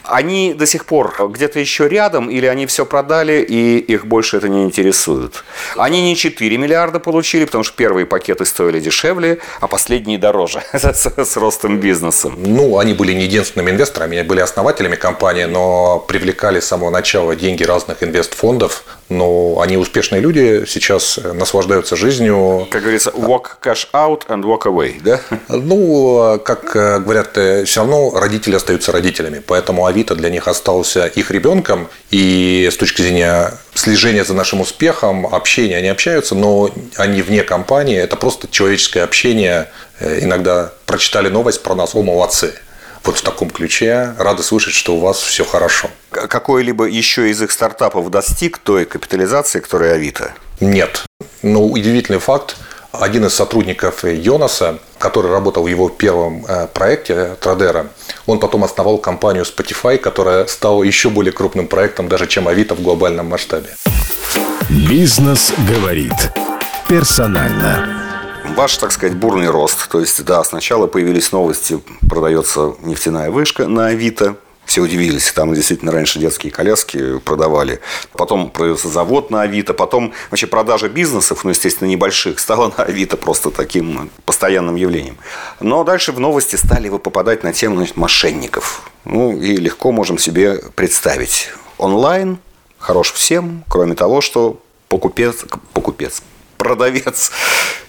Они 0.04 0.54
до 0.54 0.66
сих 0.66 0.86
пор 0.86 1.16
где-то 1.30 1.60
еще 1.60 1.88
рядом, 1.88 2.30
или 2.30 2.46
они 2.46 2.66
все 2.66 2.86
продали, 2.86 3.42
и 3.42 3.78
их 3.78 4.06
больше 4.06 4.38
это 4.38 4.50
не 4.50 4.64
интересует? 4.64 5.44
Они 5.76 6.02
не 6.02 6.16
4 6.16 6.58
миллиарда 6.58 7.00
получили, 7.00 7.46
потому 7.46 7.64
что 7.64 7.76
первые 7.76 8.06
пакеты 8.06 8.46
стоили 8.46 8.80
дешевле, 8.80 9.40
а 9.60 9.68
последние 9.68 10.18
дороже 10.18 10.64
с 10.74 11.38
ростом 11.38 11.80
бизнеса. 11.80 12.32
Ну, 12.36 12.78
они 12.80 12.94
были 12.94 13.14
не 13.14 13.24
единственными 13.24 13.72
инвесторами, 13.72 14.18
они 14.18 14.28
были 14.28 14.42
основателями 14.42 14.96
компании, 14.96 15.46
но 15.46 16.00
привлекали 16.00 16.60
с 16.60 16.68
самого 16.68 16.90
начала 16.90 17.36
деньги 17.36 17.64
разных 17.64 18.04
инвестфондов. 18.04 18.79
Но 19.10 19.60
они 19.60 19.78
успешные 19.78 20.22
люди, 20.22 20.66
сейчас 20.68 21.20
наслаждаются 21.34 21.96
жизнью. 21.96 22.68
Как 22.70 22.82
говорится, 22.82 23.10
walk 23.10 23.58
cash 23.62 23.88
out 23.92 24.28
and 24.28 24.44
walk 24.44 24.64
away, 24.64 25.02
да? 25.04 25.20
Ну, 25.50 26.40
как 26.46 26.76
э, 26.76 27.00
говорят, 27.00 27.38
э, 27.38 27.66
все 27.66 27.82
равно 27.82 28.12
родители 28.12 28.56
остаются 28.56 28.92
родителями. 28.92 29.42
Поэтому 29.46 29.86
Авито 29.88 30.16
для 30.16 30.30
них 30.30 30.48
остался 30.48 31.08
их 31.08 31.32
ребенком. 31.32 31.88
И 32.12 32.70
с 32.72 32.78
точки 32.78 33.02
зрения 33.02 33.54
слежения 33.74 34.24
за 34.24 34.34
нашим 34.34 34.62
успехом, 34.62 35.26
общения, 35.26 35.78
они 35.78 35.88
общаются, 35.88 36.36
но 36.36 36.70
они 36.96 37.22
вне 37.22 37.44
компании. 37.44 37.98
Это 37.98 38.16
просто 38.16 38.48
человеческое 38.48 39.02
общение. 39.02 39.70
Э, 40.00 40.20
иногда 40.22 40.72
прочитали 40.86 41.30
новость 41.30 41.64
про 41.64 41.74
нас, 41.74 41.96
о, 41.96 42.04
молодцы 42.04 42.54
вот 43.10 43.18
в 43.18 43.24
таком 43.24 43.50
ключе. 43.50 44.14
Рады 44.20 44.44
слышать, 44.44 44.76
что 44.76 44.96
у 44.96 45.00
вас 45.00 45.18
все 45.18 45.44
хорошо. 45.44 45.90
Какой-либо 46.12 46.86
еще 46.86 47.32
из 47.32 47.42
их 47.42 47.52
стартапов 47.52 48.12
достиг 48.12 48.60
той 48.60 48.86
капитализации, 48.86 49.60
которая 49.62 49.96
Авито? 49.96 50.34
Нет. 50.60 51.06
Но 51.42 51.66
удивительный 51.66 52.20
факт. 52.20 52.56
Один 52.92 53.26
из 53.26 53.34
сотрудников 53.34 54.04
Йонаса, 54.04 54.78
который 55.00 55.32
работал 55.32 55.64
в 55.64 55.68
его 55.68 55.90
первом 55.90 56.46
э, 56.48 56.68
проекте 56.72 57.36
Традера, 57.40 57.88
он 58.28 58.40
потом 58.40 58.64
основал 58.64 59.00
компанию 59.00 59.44
Spotify, 59.44 59.98
которая 59.98 60.46
стала 60.46 60.84
еще 60.84 61.10
более 61.10 61.32
крупным 61.32 61.68
проектом, 61.68 62.10
даже 62.10 62.28
чем 62.28 62.48
Авито 62.48 62.76
в 62.76 62.82
глобальном 62.82 63.28
масштабе. 63.28 63.70
Бизнес 64.70 65.52
говорит. 65.68 66.14
Персонально. 66.88 67.99
Ваш, 68.56 68.78
так 68.78 68.92
сказать, 68.92 69.16
бурный 69.16 69.50
рост. 69.50 69.90
То 69.90 70.00
есть, 70.00 70.24
да, 70.26 70.44
сначала 70.44 70.88
появились 70.88 71.32
новости, 71.32 71.80
продается 72.10 72.76
нефтяная 72.84 73.32
вышка 73.32 73.68
на 73.68 73.88
Авито. 73.88 74.36
Все 74.66 74.82
удивились, 74.82 75.32
там 75.32 75.54
действительно 75.56 75.92
раньше 75.92 76.20
детские 76.20 76.52
коляски 76.52 77.18
продавали. 77.20 77.80
Потом 78.12 78.52
продается 78.52 78.88
завод 78.88 79.32
на 79.32 79.42
Авито. 79.42 79.74
Потом 79.74 80.14
вообще 80.30 80.46
продажа 80.46 80.90
бизнесов, 80.90 81.44
ну, 81.44 81.50
естественно, 81.50 81.88
небольших, 81.88 82.40
стала 82.40 82.72
на 82.78 82.84
Авито 82.84 83.18
просто 83.18 83.50
таким 83.50 84.12
постоянным 84.26 84.76
явлением. 84.76 85.18
Но 85.60 85.84
дальше 85.84 86.12
в 86.12 86.20
новости 86.20 86.56
стали 86.56 86.90
вы 86.90 87.00
попадать 87.00 87.44
на 87.44 87.52
тему 87.54 87.78
значит, 87.78 87.98
мошенников. 87.98 88.90
Ну, 89.06 89.36
и 89.36 89.56
легко 89.56 89.92
можем 89.92 90.18
себе 90.18 90.62
представить. 90.76 91.50
Онлайн 91.78 92.38
хорош 92.78 93.14
всем, 93.14 93.64
кроме 93.70 93.96
того, 93.96 94.22
что 94.22 94.62
покупец, 94.88 95.46
покупец, 95.74 96.22
продавец 96.60 97.32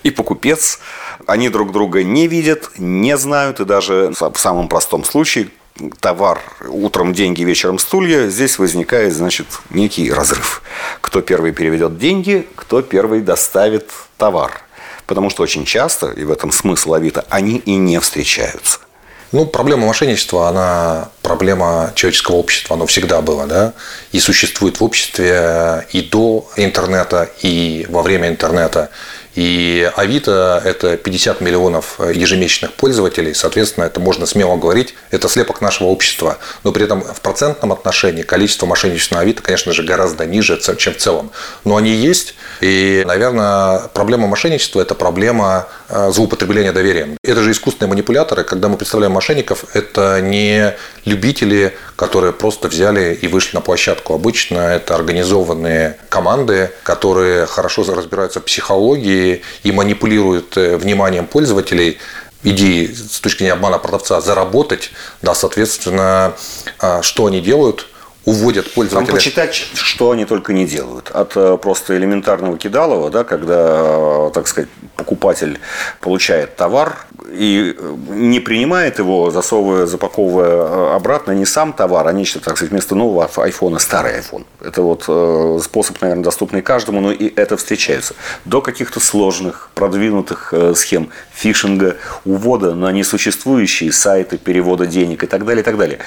и 0.03 0.11
покупец, 0.11 0.79
они 1.27 1.51
друг 1.51 1.73
друга 1.73 2.03
не 2.03 2.27
видят, 2.29 2.71
не 2.79 3.19
знают, 3.19 3.61
и 3.61 3.67
даже 3.67 4.13
в 4.19 4.39
самом 4.39 4.69
простом 4.69 5.05
случае 5.05 5.51
товар 6.01 6.41
утром 6.69 7.13
деньги, 7.13 7.43
вечером 7.43 7.79
стулья, 7.79 8.29
здесь 8.29 8.59
возникает, 8.59 9.13
значит, 9.13 9.47
некий 9.71 10.11
разрыв. 10.13 10.63
Кто 11.01 11.21
первый 11.21 11.53
переведет 11.53 11.99
деньги, 11.99 12.47
кто 12.55 12.81
первый 12.81 13.21
доставит 13.21 13.91
товар. 14.17 14.63
Потому 15.07 15.31
что 15.31 15.43
очень 15.43 15.65
часто, 15.65 16.11
и 16.11 16.25
в 16.25 16.31
этом 16.31 16.53
смысл 16.53 16.95
Авито, 16.95 17.27
они 17.31 17.57
и 17.57 17.77
не 17.77 17.99
встречаются. 17.99 18.79
Ну, 19.33 19.47
проблема 19.47 19.87
мошенничества, 19.87 20.49
она 20.49 21.09
проблема 21.23 21.93
человеческого 21.95 22.37
общества, 22.37 22.75
оно 22.75 22.87
всегда 22.87 23.21
было, 23.21 23.47
да, 23.47 23.75
и 24.11 24.19
существует 24.19 24.81
в 24.81 24.85
обществе 24.85 25.87
и 25.93 26.03
до 26.03 26.49
интернета, 26.57 27.29
и 27.41 27.87
во 27.89 28.03
время 28.03 28.29
интернета. 28.29 28.91
И 29.35 29.91
Авито– 29.97 30.61
это 30.65 30.97
50 30.97 31.41
миллионов 31.41 32.01
ежемесячных 32.01 32.73
пользователей, 32.73 33.35
соответственно, 33.35 33.85
это 33.85 34.01
можно 34.01 34.27
смело 34.27 34.57
говорить, 34.57 34.95
это 35.11 35.29
слепок 35.29 35.61
нашего 35.61 35.89
общества. 35.89 36.39
Но 36.65 36.73
при 36.73 36.85
этом 36.85 37.03
в 37.03 37.21
процентном 37.21 37.73
отношении 37.73 38.23
количество 38.23 38.67
мошенничеств 38.67 39.13
на 39.13 39.21
Авито, 39.21 39.43
конечно 39.43 39.73
же, 39.73 39.83
гораздо 39.83 40.27
ниже, 40.27 40.61
чем 40.79 40.95
в 40.95 40.97
целом. 40.97 41.31
Но 41.65 41.77
они 41.77 41.93
есть, 41.93 42.35
и, 42.61 43.05
наверное, 43.07 43.89
проблема 43.95 44.27
мошенничества– 44.27 44.81
это 44.83 44.95
проблема 44.95 45.69
э, 45.89 46.11
злоупотребления 46.13 46.73
доверием. 46.73 47.17
Это 47.23 47.43
же 47.43 47.53
искусственные 47.53 47.91
манипуляторы, 47.91 48.43
когда 48.43 48.69
мы 48.69 48.77
представляем 48.77 49.13
мошенников, 49.13 49.65
это 49.75 50.21
не 50.21 50.75
любители, 51.05 51.75
которые 51.97 52.33
просто 52.33 52.69
взяли 52.69 53.15
и 53.15 53.29
вышли 53.29 53.57
на 53.57 53.61
площадку. 53.61 54.15
Обычно 54.15 54.59
это 54.59 54.95
организованные 54.95 55.99
команды, 56.09 56.71
которые 56.83 57.47
хорошо 57.47 57.85
разбираются 57.95 58.41
в 58.41 58.45
психологии 58.45 59.20
и 59.63 59.73
манипулируют 59.73 60.57
э, 60.57 60.77
вниманием 60.77 61.27
пользователей 61.27 61.99
идеи 62.43 62.87
с 62.87 63.21
точки 63.21 63.39
зрения 63.39 63.53
обмана 63.53 63.79
продавца 63.79 64.21
заработать, 64.21 64.93
да, 65.23 65.35
соответственно, 65.35 66.35
а, 66.79 67.03
что 67.03 67.27
они 67.27 67.41
делают– 67.41 67.87
уводят 68.31 68.73
пользователя. 68.73 69.07
Там 69.07 69.17
почитать, 69.17 69.55
что 69.55 70.13
они 70.13 70.25
только 70.25 70.53
не 70.53 70.65
делают. 70.65 71.11
От 71.11 71.37
э, 71.37 71.59
просто 71.61 71.97
элементарного 71.97 72.57
кидалова, 72.57 73.11
да, 73.11 73.25
когда, 73.25 74.29
э, 74.29 74.31
так 74.33 74.47
сказать, 74.47 74.69
покупатель 74.97 75.59
получает 76.01 76.57
товар 76.57 76.97
и 77.29 77.75
э, 77.77 77.95
не 78.11 78.41
принимает 78.41 78.99
его, 78.99 79.31
засовывая, 79.31 79.87
запаковывая 79.87 80.95
обратно 80.95 81.33
не 81.33 81.45
сам 81.45 81.73
товар, 81.73 82.07
а 82.07 82.13
нечто, 82.13 82.39
так 82.41 82.57
сказать, 82.57 82.71
вместо 82.71 82.95
нового 82.95 83.29
айфона 83.37 83.79
старый 83.79 84.21
iPhone. 84.21 84.45
Это 84.61 84.83
вот 84.83 85.03
способ, 85.63 86.01
наверное, 86.01 86.25
доступный 86.25 86.63
каждому, 86.63 87.01
но 87.01 87.13
и 87.13 87.33
это 87.35 87.57
встречается. 87.57 88.15
До 88.45 88.61
каких-то 88.61 89.01
сложных, 89.01 89.71
продвинутых 89.75 90.55
схем 90.75 91.11
фишинга, 91.33 91.97
увода 92.25 92.75
на 92.75 92.93
несуществующие 92.93 93.93
сайты, 93.93 94.39
перевода 94.39 94.87
денег 94.87 95.25
и 95.25 95.27
так 95.27 95.45
далее, 95.45 95.63
и 95.63 95.65
так 95.65 95.77
далее. 95.77 95.99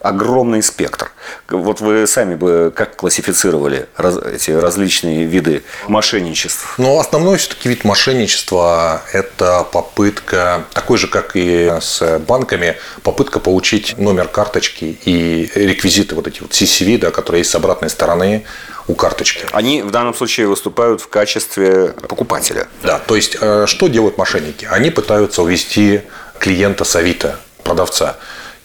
Огромный 0.00 0.62
спектр 0.62 1.10
вот 1.48 1.80
вы 1.80 2.06
сами 2.06 2.34
бы 2.34 2.72
как 2.74 2.96
классифицировали 2.96 3.86
раз, 3.96 4.16
эти 4.18 4.50
различные 4.50 5.24
виды 5.24 5.62
мошенничеств? 5.88 6.74
Ну, 6.78 6.98
основной 6.98 7.38
все-таки 7.38 7.68
вид 7.68 7.84
мошенничества– 7.84 9.02
это 9.12 9.64
попытка, 9.70 10.64
такой 10.72 10.98
же, 10.98 11.08
как 11.08 11.32
и 11.34 11.72
с 11.80 12.18
банками, 12.26 12.76
попытка 13.02 13.40
получить 13.40 13.98
номер 13.98 14.28
карточки 14.28 14.98
и 15.04 15.50
реквизиты, 15.54 16.14
вот 16.14 16.26
эти 16.26 16.40
вот 16.40 16.50
CCV, 16.50 16.98
да, 16.98 17.10
которые 17.10 17.40
есть 17.40 17.50
с 17.50 17.54
обратной 17.54 17.90
стороны 17.90 18.44
у 18.88 18.94
карточки. 18.94 19.46
Они 19.52 19.82
в 19.82 19.90
данном 19.90 20.14
случае 20.14 20.48
выступают 20.48 21.00
в 21.00 21.08
качестве 21.08 21.94
покупателя. 22.08 22.68
Да, 22.82 22.98
то 22.98 23.16
есть, 23.16 23.36
э, 23.40 23.66
что 23.66 23.88
делают 23.88 24.18
мошенники? 24.18 24.66
Они 24.70 24.90
пытаются 24.90 25.42
увести 25.42 26.02
клиента 26.38 26.84
с 26.84 26.96
Авито, 26.96 27.38
продавца 27.62 28.16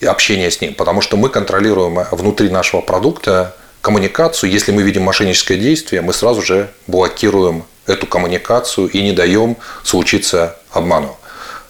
общение 0.06 0.52
с 0.52 0.62
ним, 0.62 0.74
потому 0.74 1.02
что 1.02 1.18
мы 1.18 1.30
контролируем 1.30 2.06
внутри 2.12 2.50
нашего 2.50 2.82
продукта 2.82 3.56
коммуникацию. 3.82 4.52
Если 4.52 4.72
мы 4.72 4.84
видим 4.84 5.04
мошенническое 5.04 5.58
действие, 5.58 6.02
мы 6.02 6.14
сразу 6.14 6.42
же 6.42 6.70
блокируем 6.88 7.64
эту 7.86 8.06
коммуникацию 8.06 8.88
и 8.88 9.02
не 9.02 9.14
даем 9.14 9.58
случиться 9.84 10.58
обману. 10.72 11.18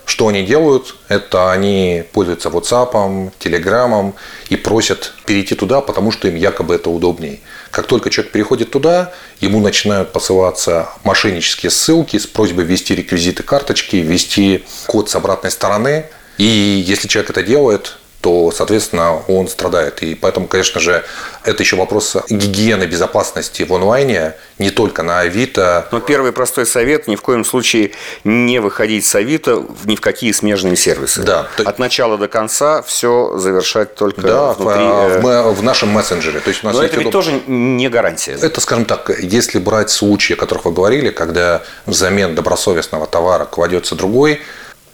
Что 0.07 0.29
они 0.29 0.43
делают? 0.43 0.95
Это 1.09 1.51
они 1.51 2.05
пользуются 2.13 2.47
WhatsApp, 2.47 3.33
Telegram 3.39 4.13
и 4.47 4.55
просят 4.55 5.13
перейти 5.25 5.53
туда, 5.53 5.81
потому 5.81 6.13
что 6.13 6.29
им 6.29 6.35
якобы 6.35 6.75
это 6.75 6.89
удобней. 6.89 7.41
Как 7.71 7.87
только 7.87 8.09
человек 8.09 8.31
переходит 8.31 8.71
туда, 8.71 9.11
ему 9.41 9.59
начинают 9.59 10.13
посылаться 10.13 10.87
мошеннические 11.03 11.71
ссылки 11.71 12.17
с 12.17 12.25
просьбой 12.25 12.63
ввести 12.63 12.95
реквизиты 12.95 13.43
карточки, 13.43 13.97
ввести 13.97 14.63
код 14.85 15.09
с 15.09 15.15
обратной 15.15 15.51
стороны. 15.51 16.05
И 16.37 16.45
если 16.45 17.09
человек 17.09 17.31
это 17.31 17.43
делает, 17.43 17.97
то, 18.21 18.51
соответственно, 18.51 19.21
он 19.27 19.47
страдает. 19.47 20.01
И 20.01 20.15
поэтому, 20.15 20.47
конечно 20.47 20.79
же, 20.79 21.03
это 21.43 21.63
еще 21.63 21.75
вопрос 21.75 22.17
гигиены 22.29 22.85
безопасности 22.85 23.63
в 23.63 23.73
онлайне, 23.73 24.33
не 24.57 24.71
только 24.71 25.03
на 25.03 25.19
Авито. 25.19 25.87
Но 25.91 25.99
первый 25.99 26.31
простой 26.31 26.65
совет– 26.65 27.07
ни 27.07 27.15
в 27.15 27.21
коем 27.21 27.45
случае 27.45 27.91
не 28.23 28.59
выходить 28.59 29.05
с 29.05 29.13
Авито 29.15 29.65
ни 29.85 29.95
в 29.95 30.01
какие 30.01 30.31
смежные 30.31 30.75
сервисы. 30.75 31.21
Да. 31.21 31.47
От 31.63 31.79
начала 31.79 32.17
до 32.17 32.27
конца 32.27 32.81
все 32.81 33.37
завершать 33.37 33.95
только 33.95 34.21
да, 34.21 34.53
внутри. 34.53 35.21
В, 35.21 35.27
э, 35.27 35.51
в 35.51 35.63
нашем 35.63 35.89
мессенджере. 35.89 36.39
То 36.39 36.49
есть 36.49 36.63
у 36.63 36.67
нас 36.67 36.75
Но 36.75 36.83
это 36.83 36.97
ведь 36.97 37.07
удоб... 37.07 37.13
тоже 37.13 37.39
не 37.47 37.87
гарантия. 37.87 38.37
Это, 38.41 38.59
скажем 38.61 38.85
так, 38.85 39.11
если 39.19 39.59
брать 39.59 39.91
случаи, 39.91 40.33
о 40.33 40.37
которых 40.37 40.65
вы 40.65 40.71
говорили, 40.71 41.11
когда 41.11 41.61
взамен 41.85 42.35
добросовестного 42.35 43.05
товара 43.05 43.45
кладется 43.45 43.95
другой, 43.95 44.41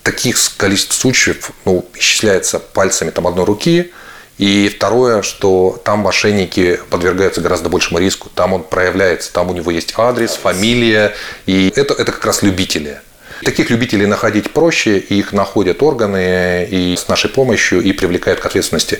таких 0.03 0.37
количеств 0.57 0.93
случаев 0.93 1.51
ну, 1.65 1.85
исчисляется 1.95 2.59
пальцами 2.59 3.09
там 3.09 3.25
одной 3.27 3.45
руки. 3.45 3.91
И 4.37 4.67
второе, 4.75 5.21
что 5.21 5.79
там 5.83 5.99
мошенники 5.99 6.79
подвергаются 6.89 7.39
гораздо 7.39 7.69
большему 7.69 7.99
риску. 7.99 8.29
Там 8.33 8.53
он 8.53 8.63
проявляется, 8.63 9.31
там 9.31 9.49
у 9.49 9.53
него 9.53 9.71
есть 9.71 9.93
адрес, 9.95 10.31
фамилия. 10.31 11.13
И 11.45 11.71
это, 11.75 11.93
это 11.93 12.11
как 12.11 12.25
раз 12.25 12.41
любители. 12.41 12.99
Таких 13.43 13.69
любителей 13.69 14.05
находить 14.05 14.51
проще, 14.51 14.97
их 14.97 15.33
находят 15.33 15.83
органы 15.83 16.67
и 16.69 16.95
с 16.97 17.07
нашей 17.07 17.29
помощью 17.29 17.81
и 17.81 17.91
привлекают 17.91 18.39
к 18.39 18.45
ответственности. 18.45 18.99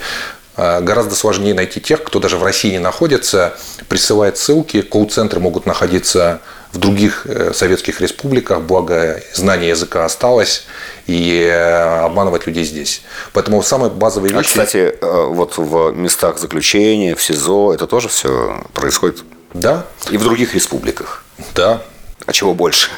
А, 0.56 0.82
гораздо 0.82 1.16
сложнее 1.16 1.54
найти 1.54 1.80
тех, 1.80 2.04
кто 2.04 2.20
даже 2.20 2.38
в 2.38 2.44
России 2.44 2.72
не 2.72 2.80
находится, 2.80 3.58
присылает 3.90 4.38
ссылки, 4.38 4.82
колл-центры 4.82 5.40
могут 5.40 5.66
находиться 5.66 6.42
в 6.74 6.80
других 6.80 7.28
э, 7.28 7.54
советских 7.54 8.02
республиках, 8.02 8.62
благо 8.62 9.22
знание 9.34 9.70
языка 9.70 10.06
осталось, 10.06 10.66
и 11.06 11.44
э, 11.44 12.00
обманывать 12.00 12.48
людей 12.48 12.64
здесь. 12.64 13.04
Поэтому 13.32 13.62
самые 13.62 13.92
базовые 13.92 14.34
а, 14.34 14.40
вещи... 14.40 14.50
Кстати, 14.50 14.96
э, 15.00 15.26
вот 15.28 15.58
в 15.58 15.92
местах 15.92 16.40
заключения, 16.40 17.16
в 17.16 17.22
СИЗО, 17.22 17.74
это 17.74 17.86
тоже 17.86 18.10
все 18.10 18.64
происходит? 18.74 19.24
Да. 19.54 19.86
И 20.10 20.18
в 20.18 20.24
других 20.24 20.56
республиках? 20.56 21.24
Да. 21.54 21.84
А 22.26 22.32
чего 22.32 22.54
больше? 22.56 22.90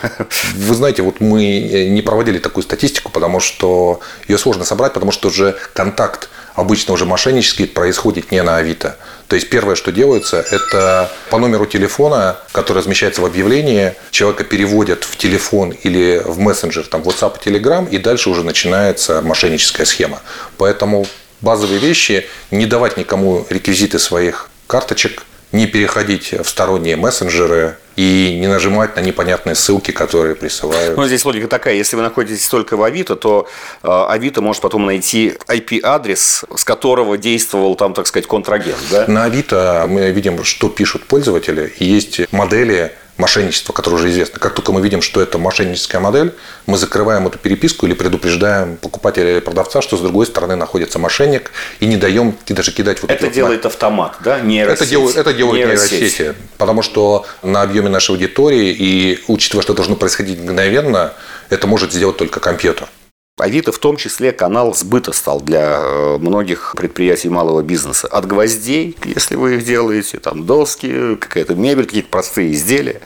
Вы 0.56 0.76
знаете, 0.76 1.02
вот 1.02 1.20
мы 1.20 1.88
не 1.90 2.02
проводили 2.02 2.38
такую 2.38 2.64
статистику, 2.64 3.12
потому 3.12 3.40
что 3.40 4.00
ее 4.28 4.38
сложно 4.38 4.64
собрать, 4.64 4.94
потому 4.94 5.12
что 5.12 5.28
уже 5.28 5.58
контакт 5.74 6.30
обычно 6.56 6.94
уже 6.94 7.06
мошеннический 7.06 7.68
происходит 7.68 8.32
не 8.32 8.42
на 8.42 8.58
Авито. 8.58 8.98
То 9.28 9.36
есть 9.36 9.50
первое, 9.50 9.76
что 9.76 9.92
делается, 9.92 10.46
это 10.52 11.12
по 11.30 11.38
номеру 11.38 11.66
телефона, 11.66 12.38
который 12.52 12.80
размещается 12.80 13.22
в 13.22 13.26
объявлении, 13.26 13.94
человека 14.12 14.44
переводят 14.44 15.04
в 15.04 15.18
телефон 15.18 15.72
или 15.72 16.22
в 16.24 16.40
мессенджер, 16.40 16.86
там 16.86 17.02
WhatsApp 17.02 17.42
Telegram, 17.44 17.90
и 17.90 17.98
дальше 17.98 18.30
уже 18.30 18.44
начинается 18.44 19.22
мошенническая 19.22 19.86
схема. 19.86 20.22
Поэтому 20.58 21.08
базовые 21.42 21.80
вещи, 21.80 22.28
не 22.52 22.66
давать 22.66 22.98
никому 22.98 23.46
реквизиты 23.50 24.00
своих 24.00 24.50
карточек, 24.68 25.24
не 25.52 25.68
переходить 25.68 26.34
в 26.34 26.48
сторонние 26.48 26.96
мессенджеры, 26.96 27.78
и 27.96 28.38
не 28.40 28.48
нажимать 28.48 28.96
на 28.96 29.02
непонятные 29.02 29.56
ссылки, 29.56 29.92
которые 29.92 30.36
присылают. 30.36 30.98
Ну, 30.98 31.06
здесь 31.08 31.24
логика 31.26 31.48
такая, 31.48 31.76
если 31.76 31.96
вы 31.96 32.02
находитесь 32.02 32.48
только 32.48 32.78
в 32.78 32.84
Авито, 32.84 33.16
то 33.16 33.48
э, 33.84 33.88
Авито 33.88 34.42
может 34.42 34.62
потом 34.62 34.86
найти 34.86 35.34
IP-адрес, 35.48 36.46
с 36.56 36.64
которого 36.64 37.18
действовал 37.18 37.76
там, 37.76 37.94
так 37.94 38.08
сказать, 38.08 38.28
контрагент. 38.28 38.80
Да? 38.92 39.06
На 39.08 39.24
Авито 39.26 39.86
мы 39.88 40.12
видим, 40.12 40.44
что 40.44 40.70
пишут 40.70 41.06
пользователи, 41.06 41.74
и 41.80 41.86
есть 41.86 42.32
модели 42.32 42.94
мошенничества, 43.18 43.74
которое 43.74 43.98
уже 43.98 44.10
известно. 44.10 44.40
Как 44.40 44.54
только 44.54 44.72
мы 44.72 44.82
видим, 44.82 45.02
что 45.02 45.22
это 45.22 45.38
мошенническая 45.38 46.00
модель, 46.00 46.34
мы 46.66 46.78
закрываем 46.78 47.28
эту 47.28 47.38
переписку 47.38 47.86
или 47.86 47.94
предупреждаем 47.94 48.78
покупателя 48.78 49.32
или 49.32 49.40
продавца, 49.40 49.82
что 49.82 49.98
с 49.98 50.02
другой 50.02 50.26
стороны 50.26 50.56
находится 50.56 51.00
мошенник, 51.00 51.52
и 51.80 51.86
не 51.86 51.98
даем 51.98 52.38
даже 52.48 52.72
кидать 52.72 53.02
вот 53.02 53.12
Это 53.12 53.28
делает 53.28 53.64
вот... 53.64 53.74
автомат, 53.74 54.18
да? 54.24 54.40
Нейросеть. 54.40 54.82
Это 54.82 54.90
делают, 54.90 55.16
это 55.18 55.34
делают 55.34 55.66
нейросети. 55.66 55.94
нейросети. 55.94 56.36
Потому 56.58 56.82
что 56.82 57.26
на 57.42 57.62
объеме 57.62 57.90
нашей 57.90 58.12
аудитории 58.12 58.76
и 58.78 59.24
учитывая, 59.28 59.64
что 59.64 59.74
должно 59.74 59.96
происходить 59.96 60.40
мгновенно, 60.40 61.14
это 61.50 61.68
может 61.68 61.94
сделать 61.94 62.18
только 62.18 62.40
компьютер. 62.40 62.88
Авито 63.38 63.74
в 63.74 63.80
том 63.80 63.98
числе 63.98 64.32
канал 64.32 64.74
сбыта 64.74 65.12
стал 65.12 65.42
для 65.42 65.82
э, 65.82 66.18
многих 66.20 66.74
предприятий 66.78 67.28
малого 67.28 67.62
бизнеса. 67.64 68.08
От 68.08 68.26
гвоздей, 68.26 68.96
если 69.04 69.36
вы 69.36 69.56
их 69.56 69.66
делаете, 69.66 70.20
там 70.20 70.46
доски, 70.46 71.18
какая-то 71.18 71.54
мебель, 71.54 71.84
какие-то 71.84 72.08
простые 72.08 72.54
изделия, 72.54 73.02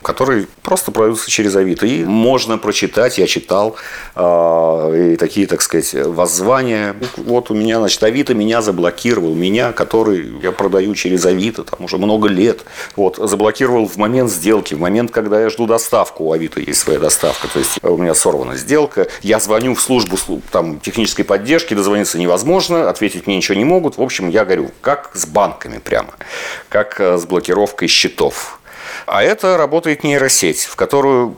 которые 0.00 0.46
просто 0.62 0.92
продаются 0.92 1.28
через 1.28 1.56
Авито. 1.56 1.86
И 1.86 2.04
можно 2.04 2.58
прочитать, 2.58 3.18
я 3.18 3.26
читал, 3.26 3.74
э, 4.14 5.14
и 5.14 5.16
такие, 5.16 5.48
так 5.48 5.60
сказать, 5.60 5.92
воззвания. 5.94 6.94
Вот 7.16 7.50
у 7.50 7.54
меня, 7.54 7.80
значит, 7.80 8.04
Авито 8.04 8.34
меня 8.34 8.62
заблокировал, 8.62 9.34
меня, 9.34 9.72
который 9.72 10.32
я 10.44 10.52
продаю 10.52 10.94
через 10.94 11.26
Авито, 11.26 11.64
там 11.64 11.84
уже 11.84 11.98
много 11.98 12.28
лет. 12.28 12.60
Вот, 12.94 13.16
заблокировал 13.16 13.88
в 13.88 13.96
момент 13.96 14.30
сделки, 14.30 14.74
в 14.74 14.78
момент, 14.78 15.10
когда 15.10 15.40
я 15.40 15.50
жду 15.50 15.66
доставку. 15.66 16.26
У 16.26 16.32
Авито 16.32 16.60
есть 16.60 16.78
своя 16.78 17.00
доставка, 17.00 17.48
то 17.48 17.58
есть 17.58 17.80
у 17.82 17.96
меня 17.96 18.14
сорвана 18.14 18.56
сделка. 18.56 19.08
Я 19.22 19.40
звоню 19.40 19.71
в 19.74 19.80
службу 19.80 20.18
там, 20.50 20.80
технической 20.80 21.24
поддержки, 21.24 21.74
дозвониться 21.74 22.18
невозможно, 22.18 22.88
ответить 22.88 23.26
мне 23.26 23.36
ничего 23.36 23.56
не 23.56 23.64
могут. 23.64 23.96
В 23.96 24.02
общем, 24.02 24.28
я 24.28 24.44
говорю, 24.44 24.70
как 24.80 25.10
с 25.14 25.26
банками 25.26 25.78
прямо, 25.78 26.14
как 26.68 27.00
э, 27.00 27.18
с 27.18 27.24
блокировкой 27.24 27.88
счетов. 27.88 28.60
А 29.06 29.22
это 29.22 29.56
работает 29.56 30.04
нейросеть, 30.04 30.64
в 30.64 30.76
которую 30.76 31.36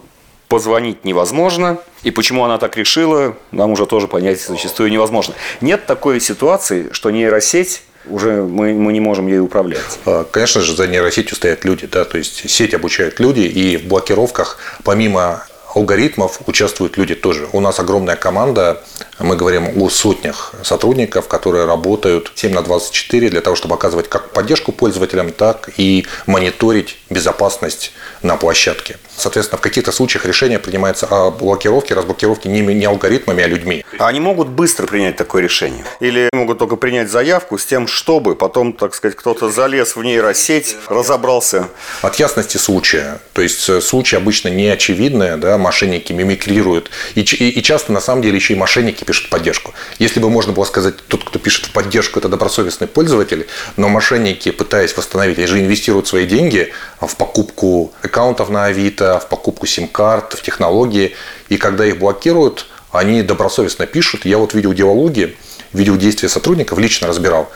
позвонить 0.49 1.05
невозможно. 1.05 1.79
И 2.03 2.11
почему 2.11 2.45
она 2.45 2.59
так 2.59 2.77
решила, 2.77 3.37
нам 3.51 3.73
уже 3.73 3.87
тоже 3.87 4.09
понять 4.09 4.41
зачастую 4.41 4.91
невозможно. 4.91 5.35
Нет 5.61 5.87
такой 5.87 6.21
ситуации, 6.21 6.89
что 6.93 7.11
нейросеть 7.11 7.83
уже 8.07 8.43
мы, 8.43 8.75
мы 8.75 8.93
не 8.93 9.01
можем 9.01 9.27
ей 9.27 9.41
управлять. 9.41 9.99
А, 10.05 10.25
конечно 10.25 10.61
же, 10.61 10.77
за 10.77 10.87
нейросетью 10.87 11.37
стоят 11.37 11.65
люди, 11.65 11.87
да, 11.87 12.05
то 12.05 12.19
есть 12.19 12.49
сеть 12.51 12.75
обучают 12.75 13.19
люди, 13.21 13.41
и 13.41 13.77
в 13.77 13.87
блокировках, 13.87 14.59
помимо 14.83 15.47
алгоритмов 15.75 16.41
участвуют 16.47 16.97
люди 16.97 17.15
тоже. 17.15 17.49
У 17.53 17.61
нас 17.61 17.79
огромная 17.79 18.17
команда, 18.17 18.83
мы 19.19 19.37
говорим 19.37 19.83
о 19.83 19.89
сотнях 19.91 20.55
сотрудников, 20.63 21.29
которые 21.29 21.67
работают 21.67 22.33
7 22.35 22.53
на 22.53 22.63
24 22.63 23.31
для 23.31 23.41
того, 23.41 23.57
чтобы 23.57 23.75
оказывать 23.75 24.09
как 24.09 24.31
поддержку 24.31 24.73
пользователям, 24.73 25.33
так 25.33 25.71
и 25.77 26.07
мониторить 26.27 26.99
безопасность 27.11 27.93
на 28.23 28.37
площадке. 28.37 28.99
Соответственно, 29.17 29.59
в 29.59 29.63
каких-то 29.63 29.93
случаях 29.93 30.27
решение 30.27 30.59
принимается 30.59 31.07
о 31.07 31.31
блокировке, 31.31 31.95
разблокировке 31.95 32.49
не, 32.49 32.61
не 32.61 32.85
алгоритмами, 32.85 33.43
а 33.43 33.47
людьми. 33.47 33.85
А 33.99 34.09
они 34.09 34.21
могут 34.21 34.49
быстро 34.49 34.87
принять 34.87 35.17
такое 35.17 35.43
решение? 35.43 35.85
Или 36.01 36.29
могут 36.33 36.59
только 36.59 36.77
принять 36.77 37.11
заявку 37.11 37.59
с 37.59 37.65
тем, 37.65 37.87
чтобы 37.87 38.35
потом, 38.35 38.73
так 38.73 38.95
сказать, 38.95 39.17
кто-то 39.17 39.51
залез 39.51 39.97
в 39.97 40.03
нейросеть, 40.03 40.77
разобрался? 40.89 41.69
От 42.03 42.17
ясности 42.17 42.57
случая. 42.57 43.21
То 43.33 43.43
есть 43.43 43.69
э, 43.69 43.81
случай 43.81 44.17
обычно 44.17 44.49
не 44.49 44.67
очевидный, 44.67 45.37
да, 45.37 45.59
мошенники 45.59 46.13
мимикрируют. 46.13 46.91
И, 47.15 47.21
и, 47.21 47.51
и 47.51 47.63
часто, 47.63 47.93
на 47.93 48.01
самом 48.01 48.23
деле, 48.23 48.37
еще 48.37 48.55
и 48.55 48.57
мошенники 48.57 49.05
пишут 49.05 49.31
поддержку. 49.31 49.75
Если 49.99 50.21
бы 50.21 50.29
можно 50.29 50.53
было 50.53 50.65
сказать, 50.65 50.97
тот, 51.07 51.25
кто 51.25 51.39
пишет 51.39 51.67
в 51.67 51.73
поддержку, 51.73 52.19
это 52.19 52.29
добросовестный 52.29 52.89
пользователь, 52.89 53.47
но 53.77 53.89
мошенники, 53.89 54.51
пытаясь 54.51 54.97
восстановить, 54.97 55.39
они 55.39 55.47
же 55.47 55.61
инвестируют 55.61 56.09
свои 56.09 56.27
деньги 56.27 56.73
в 57.01 57.17
покупку 57.17 57.93
аккаунтов 58.03 58.51
на 58.51 58.67
Авито, 58.67 59.04
в 59.21 59.29
покупку 59.29 59.67
сим-карт, 59.67 60.35
в 60.35 60.43
технологии. 60.43 61.15
И 61.49 61.57
когда 61.57 61.85
их 61.85 61.99
блокируют, 61.99 62.67
они 62.93 63.23
добросовестно 63.23 63.87
пишут. 63.87 64.25
Я 64.25 64.39
вот 64.39 64.55
видел 64.55 64.73
диалоги, 64.73 65.37
видел 65.73 65.97
действия 65.97 66.29
сотрудников, 66.29 66.79
лично 66.79 67.09
разбирал. 67.09 67.51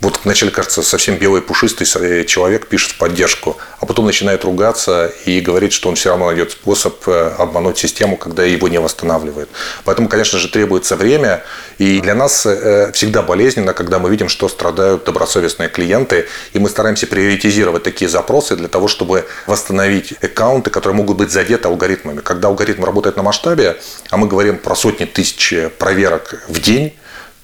Вот 0.00 0.20
вначале, 0.24 0.52
кажется, 0.52 0.82
совсем 0.82 1.16
белый 1.16 1.40
пушистый 1.40 1.86
человек 2.26 2.66
пишет 2.66 2.92
в 2.92 2.98
поддержку, 2.98 3.56
а 3.80 3.86
потом 3.86 4.04
начинает 4.04 4.44
ругаться 4.44 5.10
и 5.24 5.40
говорит, 5.40 5.72
что 5.72 5.88
он 5.88 5.94
все 5.94 6.10
равно 6.10 6.26
найдет 6.26 6.52
способ 6.52 6.96
э, 7.08 7.34
обмануть 7.38 7.78
систему, 7.78 8.18
когда 8.18 8.44
его 8.44 8.68
не 8.68 8.78
восстанавливают. 8.78 9.48
Поэтому, 9.84 10.08
конечно 10.08 10.38
же, 10.38 10.48
требуется 10.48 10.96
время. 10.96 11.44
И 11.78 12.00
для 12.00 12.14
нас 12.14 12.44
э, 12.44 12.92
всегда 12.92 13.22
болезненно, 13.22 13.72
когда 13.72 13.98
мы 13.98 14.10
видим, 14.10 14.28
что 14.28 14.50
страдают 14.50 15.04
добросовестные 15.04 15.70
клиенты, 15.70 16.26
и 16.52 16.58
мы 16.58 16.68
стараемся 16.68 17.06
приоритизировать 17.06 17.82
такие 17.82 18.10
запросы 18.10 18.54
для 18.54 18.68
того, 18.68 18.88
чтобы 18.88 19.24
восстановить 19.46 20.12
аккаунты, 20.22 20.68
которые 20.68 20.96
могут 20.96 21.16
быть 21.16 21.30
задеты 21.30 21.68
алгоритмами. 21.68 22.20
Когда 22.20 22.48
алгоритм 22.48 22.84
работает 22.84 23.16
на 23.16 23.22
масштабе, 23.22 23.78
а 24.10 24.18
мы 24.18 24.28
говорим 24.28 24.58
про 24.58 24.74
сотни 24.76 25.06
тысяч 25.06 25.54
проверок 25.78 26.44
в 26.48 26.60
день, 26.60 26.92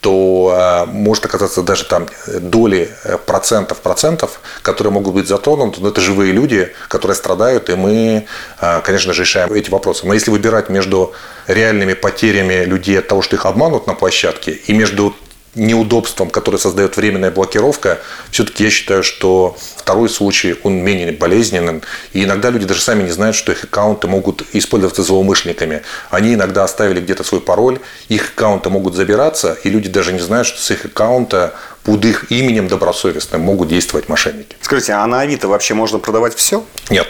то 0.02 0.52
э, 0.52 0.90
может 0.90 1.24
оказаться 1.24 1.62
даже 1.62 1.84
там 1.84 2.08
доли 2.26 2.90
э, 3.04 3.18
процентов 3.18 3.78
процентов, 3.78 4.40
которые 4.62 4.92
могут 4.92 5.14
быть 5.14 5.28
затронуты, 5.28 5.80
но 5.80 5.90
это 5.90 6.00
живые 6.00 6.32
люди, 6.32 6.72
которые 6.88 7.14
страдают, 7.14 7.70
и 7.70 7.76
мы, 7.76 8.26
э, 8.60 8.80
конечно 8.82 9.12
же, 9.12 9.22
решаем 9.22 9.52
эти 9.52 9.70
вопросы. 9.70 10.04
Но 10.04 10.12
если 10.12 10.32
выбирать 10.32 10.68
между 10.68 11.12
реальными 11.46 11.94
потерями 11.94 12.64
людей 12.64 12.98
от 12.98 13.06
того, 13.06 13.22
что 13.22 13.36
их 13.36 13.46
обманут 13.46 13.86
на 13.86 13.94
площадке, 13.94 14.50
и 14.50 14.72
между 14.72 15.14
неудобством, 15.54 16.30
которое 16.30 16.58
создает 16.58 16.96
временная 16.96 17.30
блокировка, 17.30 18.00
все-таки 18.30 18.64
я 18.64 18.70
считаю, 18.70 19.02
что 19.02 19.56
второй 19.76 20.08
случай, 20.08 20.56
он 20.62 20.76
менее 20.76 21.12
болезненным. 21.12 21.82
И 22.12 22.24
иногда 22.24 22.50
люди 22.50 22.64
даже 22.64 22.80
сами 22.80 23.02
не 23.02 23.10
знают, 23.10 23.36
что 23.36 23.52
их 23.52 23.64
аккаунты 23.64 24.08
могут 24.08 24.44
использоваться 24.54 25.02
злоумышленниками. 25.02 25.82
Они 26.10 26.34
иногда 26.34 26.64
оставили 26.64 27.00
где-то 27.00 27.22
свой 27.24 27.40
пароль, 27.40 27.80
их 28.08 28.30
аккаунты 28.30 28.70
могут 28.70 28.94
забираться, 28.94 29.56
и 29.64 29.68
люди 29.68 29.88
даже 29.88 30.12
не 30.12 30.20
знают, 30.20 30.46
что 30.46 30.60
с 30.60 30.70
их 30.70 30.86
аккаунта 30.86 31.54
под 31.84 32.04
их 32.04 32.30
именем 32.30 32.68
добросовестным 32.68 33.42
могут 33.42 33.68
действовать 33.68 34.08
мошенники. 34.08 34.56
Скажите, 34.60 34.92
а 34.92 35.06
на 35.06 35.20
Авито 35.20 35.48
вообще 35.48 35.74
можно 35.74 35.98
продавать 35.98 36.34
все? 36.34 36.64
Нет. 36.90 37.08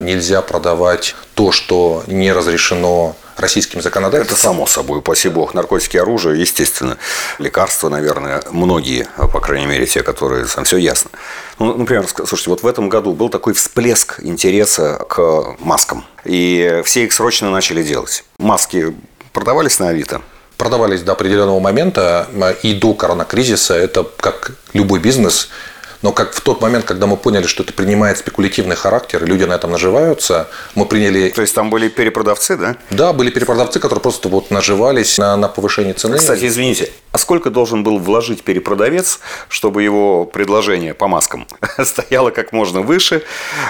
Нельзя 0.00 0.42
продавать 0.42 1.14
то, 1.34 1.52
что 1.52 2.02
не 2.06 2.32
разрешено 2.32 3.16
российским 3.36 3.82
законодательством. 3.82 4.34
Это 4.34 4.42
само 4.42 4.66
собой, 4.66 4.98
упаси 4.98 5.28
бог. 5.28 5.54
Наркотики, 5.54 5.96
оружие, 5.96 6.40
естественно. 6.40 6.96
Лекарства, 7.38 7.88
наверное, 7.88 8.42
многие, 8.50 9.06
по 9.16 9.40
крайней 9.40 9.66
мере, 9.66 9.86
те, 9.86 10.02
которые 10.02 10.46
там 10.46 10.64
все 10.64 10.76
ясно. 10.76 11.10
Ну, 11.58 11.76
например, 11.76 12.06
слушайте, 12.08 12.50
вот 12.50 12.62
в 12.62 12.66
этом 12.66 12.88
году 12.88 13.12
был 13.12 13.28
такой 13.28 13.54
всплеск 13.54 14.20
интереса 14.22 15.04
к 15.08 15.56
маскам. 15.60 16.04
И 16.24 16.82
все 16.84 17.04
их 17.04 17.12
срочно 17.12 17.50
начали 17.50 17.82
делать. 17.82 18.24
Маски 18.38 18.94
продавались 19.32 19.78
на 19.78 19.88
Авито? 19.88 20.22
Продавались 20.56 21.02
до 21.02 21.12
определенного 21.12 21.58
момента 21.60 22.28
и 22.62 22.74
до 22.74 22.94
коронакризиса. 22.94 23.74
Это 23.74 24.04
как 24.18 24.52
любой 24.72 25.00
бизнес– 25.00 25.48
но 26.04 26.12
как 26.12 26.34
в 26.34 26.40
тот 26.42 26.60
момент, 26.60 26.84
когда 26.84 27.06
мы 27.06 27.16
поняли, 27.16 27.46
что 27.46 27.62
это 27.62 27.72
принимает 27.72 28.18
спекулятивный 28.18 28.76
характер, 28.76 29.24
и 29.24 29.26
люди 29.26 29.44
на 29.44 29.54
этом 29.54 29.70
наживаются, 29.70 30.48
мы 30.74 30.84
приняли... 30.84 31.30
То 31.30 31.40
есть 31.40 31.54
там 31.54 31.70
были 31.70 31.88
перепродавцы, 31.88 32.58
да? 32.58 32.76
Да, 32.90 33.14
были 33.14 33.30
перепродавцы, 33.30 33.80
которые 33.80 34.02
просто 34.02 34.28
вот 34.28 34.50
наживались 34.50 35.16
на, 35.16 35.34
на 35.38 35.48
повышении 35.48 35.94
цены. 35.94 36.18
Кстати, 36.18 36.46
извините, 36.46 36.92
а 37.14 37.18
сколько 37.18 37.48
должен 37.48 37.84
был 37.84 38.00
вложить 38.00 38.42
перепродавец, 38.42 39.20
чтобы 39.48 39.84
его 39.84 40.24
предложение 40.24 40.94
по 40.94 41.06
маскам 41.06 41.46
стояло 41.84 42.30
как 42.30 42.50
можно 42.52 42.80
выше, 42.80 43.22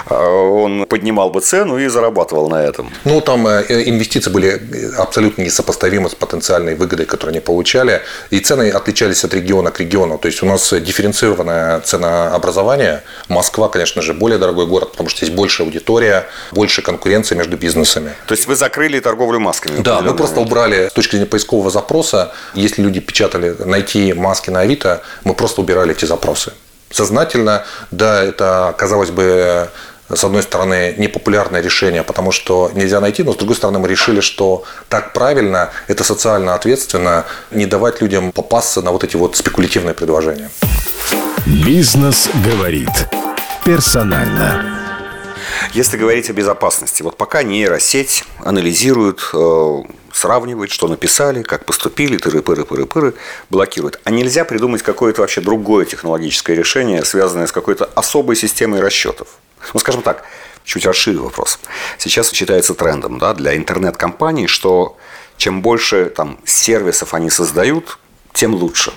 а 0.07 0.27
он 0.29 0.87
поднимал 0.87 1.29
бы 1.29 1.41
цену 1.41 1.77
и 1.77 1.87
зарабатывал 1.87 2.49
на 2.49 2.63
этом? 2.63 2.89
Ну, 3.03 3.21
там 3.21 3.45
э, 3.45 3.83
инвестиции 3.85 4.31
были 4.31 4.59
абсолютно 4.97 5.43
несопоставимы 5.43 6.09
с 6.09 6.15
потенциальной 6.15 6.73
выгодой, 6.73 7.05
которую 7.05 7.33
они 7.33 7.39
получали, 7.39 8.01
и 8.31 8.39
цены 8.39 8.71
отличались 8.71 9.23
от 9.23 9.35
региона 9.35 9.69
к 9.69 9.79
региону. 9.79 10.17
То 10.17 10.27
есть 10.27 10.41
у 10.41 10.47
нас 10.47 10.73
дифференцированная 10.73 11.81
цена 11.81 12.33
образования. 12.33 13.03
Москва, 13.29 13.69
конечно 13.69 14.01
же, 14.01 14.15
более 14.15 14.39
дорогой 14.39 14.65
город, 14.65 14.93
потому 14.93 15.09
что 15.09 15.23
здесь 15.23 15.35
больше 15.35 15.61
аудитория, 15.61 16.25
больше 16.51 16.81
конкуренции 16.81 17.35
между 17.35 17.57
бизнесами. 17.57 18.15
То 18.25 18.33
есть 18.33 18.47
вы 18.47 18.55
закрыли 18.55 18.99
торговлю 18.99 19.39
масками? 19.39 19.83
Да, 19.83 20.01
мы 20.01 20.15
просто 20.15 20.39
убрали 20.39 20.87
с 20.87 20.93
точки 20.93 21.11
зрения 21.11 21.29
поискового 21.29 21.69
запроса, 21.69 22.33
если 22.55 22.81
люди 22.81 22.99
печатали 23.35 23.55
найти 23.69 24.13
маски 24.13 24.49
на 24.49 24.61
Авито, 24.61 25.01
мы 25.23 25.33
просто 25.33 25.61
убирали 25.61 25.91
эти 25.91 26.05
запросы. 26.05 26.51
Сознательно, 26.91 27.63
да, 27.91 28.23
это, 28.23 28.73
казалось 28.77 29.09
бы, 29.09 29.69
с 30.13 30.23
одной 30.23 30.43
стороны, 30.43 30.93
непопулярное 30.97 31.61
решение, 31.61 32.03
потому 32.03 32.31
что 32.31 32.71
нельзя 32.73 32.99
найти, 33.01 33.23
но 33.23 33.33
с 33.33 33.37
другой 33.37 33.55
стороны, 33.55 33.79
мы 33.79 33.87
решили, 33.87 34.21
что 34.21 34.63
так 34.87 35.13
правильно, 35.13 35.71
это 35.87 36.03
социально 36.03 36.53
ответственно, 36.53 37.25
не 37.51 37.65
давать 37.65 38.01
людям 38.01 38.31
попасться 38.31 38.81
на 38.81 38.91
вот 38.91 39.03
эти 39.03 39.17
вот 39.17 39.35
спекулятивные 39.35 39.93
предложения. 39.93 40.49
Бизнес 41.45 42.29
говорит 42.45 42.89
персонально. 43.65 44.74
Если 45.73 45.97
говорить 45.97 46.29
о 46.29 46.33
безопасности, 46.33 47.03
вот 47.03 47.17
пока 47.17 47.43
нейросеть 47.43 48.23
анализирует, 48.39 49.29
э, 49.33 49.81
сравнивает, 50.13 50.71
что 50.71 50.87
написали, 50.87 51.43
как 51.43 51.65
поступили, 51.65 52.17
тыры-пыры-пыры-пыры, 52.17 53.15
блокирует. 53.49 53.99
А 54.03 54.11
нельзя 54.11 54.45
придумать 54.45 54.81
какое-то 54.81 55.21
вообще 55.21 55.41
другое 55.41 55.85
технологическое 55.85 56.55
решение, 56.55 57.03
связанное 57.03 57.47
с 57.47 57.51
какой-то 57.51 57.85
особой 57.95 58.35
системой 58.35 58.79
расчетов? 58.79 59.27
Ну, 59.73 59.79
скажем 59.79 60.01
так, 60.01 60.23
чуть 60.63 60.85
расширю 60.85 61.23
вопрос. 61.23 61.59
Сейчас 61.97 62.31
считается 62.31 62.73
трендом 62.73 63.19
да, 63.19 63.33
для 63.33 63.55
интернет-компаний, 63.55 64.47
что 64.47 64.97
чем 65.37 65.61
больше 65.61 66.05
там, 66.05 66.39
сервисов 66.45 67.13
они 67.13 67.29
создают, 67.29 67.99
тем 68.33 68.53
лучше 68.53 68.93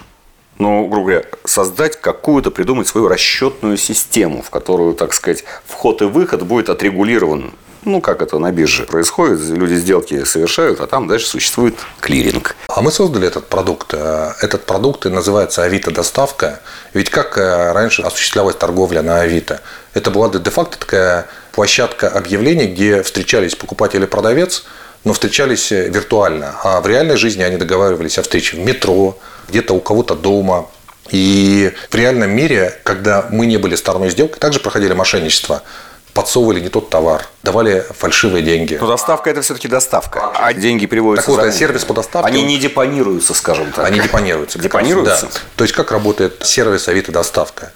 ну, 0.59 0.87
грубо 0.87 1.11
говоря, 1.11 1.25
создать 1.45 2.01
какую-то, 2.01 2.51
придумать 2.51 2.89
свою 2.89 3.09
расчетную 3.09 3.77
систему, 3.77 4.43
в 4.43 4.51
которую, 4.51 4.95
так 4.95 5.15
сказать, 5.15 5.45
вход 5.67 6.03
и 6.03 6.05
выход 6.05 6.43
будет 6.43 6.69
отрегулирован. 6.69 7.53
Ну, 7.85 8.01
как 8.01 8.23
это 8.23 8.39
на 8.39 8.51
бирже 8.51 8.85
происходит, 8.85 9.41
люди 9.41 9.75
сделки 9.75 10.25
совершают, 10.25 10.81
а 10.81 10.87
там 10.89 11.07
дальше 11.07 11.27
существует 11.27 11.75
клиринг. 12.01 12.57
А 12.69 12.83
мы 12.83 12.91
создали 12.91 13.29
этот 13.29 13.47
продукт. 13.47 13.95
Э, 13.95 14.33
этот 14.43 14.67
продукт 14.67 15.05
называется 15.05 15.63
Авито 15.63 15.93
доставка. 15.93 16.61
Ведь 16.93 17.09
как 17.09 17.39
э, 17.39 17.73
раньше 17.73 18.03
осуществлялась 18.03 18.57
торговля 18.57 19.03
на 19.03 19.21
Авито? 19.21 19.61
Это 19.95 20.11
была 20.11 20.29
де-факто 20.29 20.79
такая 20.79 21.29
площадка 21.53 22.09
объявлений, 22.09 22.67
где 22.67 23.03
встречались 23.03 23.55
покупатель 23.55 24.03
и 24.03 24.07
продавец, 24.07 24.65
но 25.09 25.15
встречались 25.15 25.73
э, 25.73 25.89
виртуально. 25.89 26.57
А 26.63 26.83
в 26.83 26.87
реальной 26.87 27.17
жизни 27.17 27.43
они 27.43 27.57
договаривались 27.57 28.19
о 28.19 28.23
встрече 28.23 28.57
в 28.57 28.61
метро, 28.61 29.17
где-то 29.49 29.73
у 29.73 29.81
кого-то 29.81 30.15
дома. 30.15 30.67
И 31.11 31.73
в 31.89 31.95
реальном 31.95 32.31
мире, 32.31 32.79
когда 32.85 33.27
мы 33.31 33.47
не 33.47 33.57
были 33.57 33.75
стороной 33.75 34.11
сделки, 34.11 34.39
также 34.39 34.61
проходили 34.61 34.93
мошенничество 34.93 35.63
подсовывали 36.13 36.59
не 36.59 36.69
тот 36.69 36.91
товар, 36.91 37.25
давали 37.45 37.85
фальшивые 37.97 38.43
деньги. 38.43 38.77
Но 38.81 38.89
доставка 38.89 39.31
это 39.31 39.41
все-таки 39.41 39.69
доставка, 39.69 40.33
а 40.35 40.53
деньги 40.53 40.87
приводятся. 40.87 41.31
Так 41.31 41.45
вот, 41.45 41.55
сервис 41.55 41.85
по 41.85 41.95
доставке. 41.95 42.29
Они 42.29 42.43
не 42.43 42.59
депонируются, 42.59 43.35
скажем 43.35 43.71
так. 43.71 43.87
Они 43.87 44.01
депонируются. 44.01 44.59
Депонируются? 44.63 45.27
Да. 45.27 45.41
То 45.55 45.65
есть 45.65 45.75
как 45.75 45.93
работает 45.93 46.45
сервис 46.45 46.89
Авито 46.89 47.13
доставка? 47.13 47.71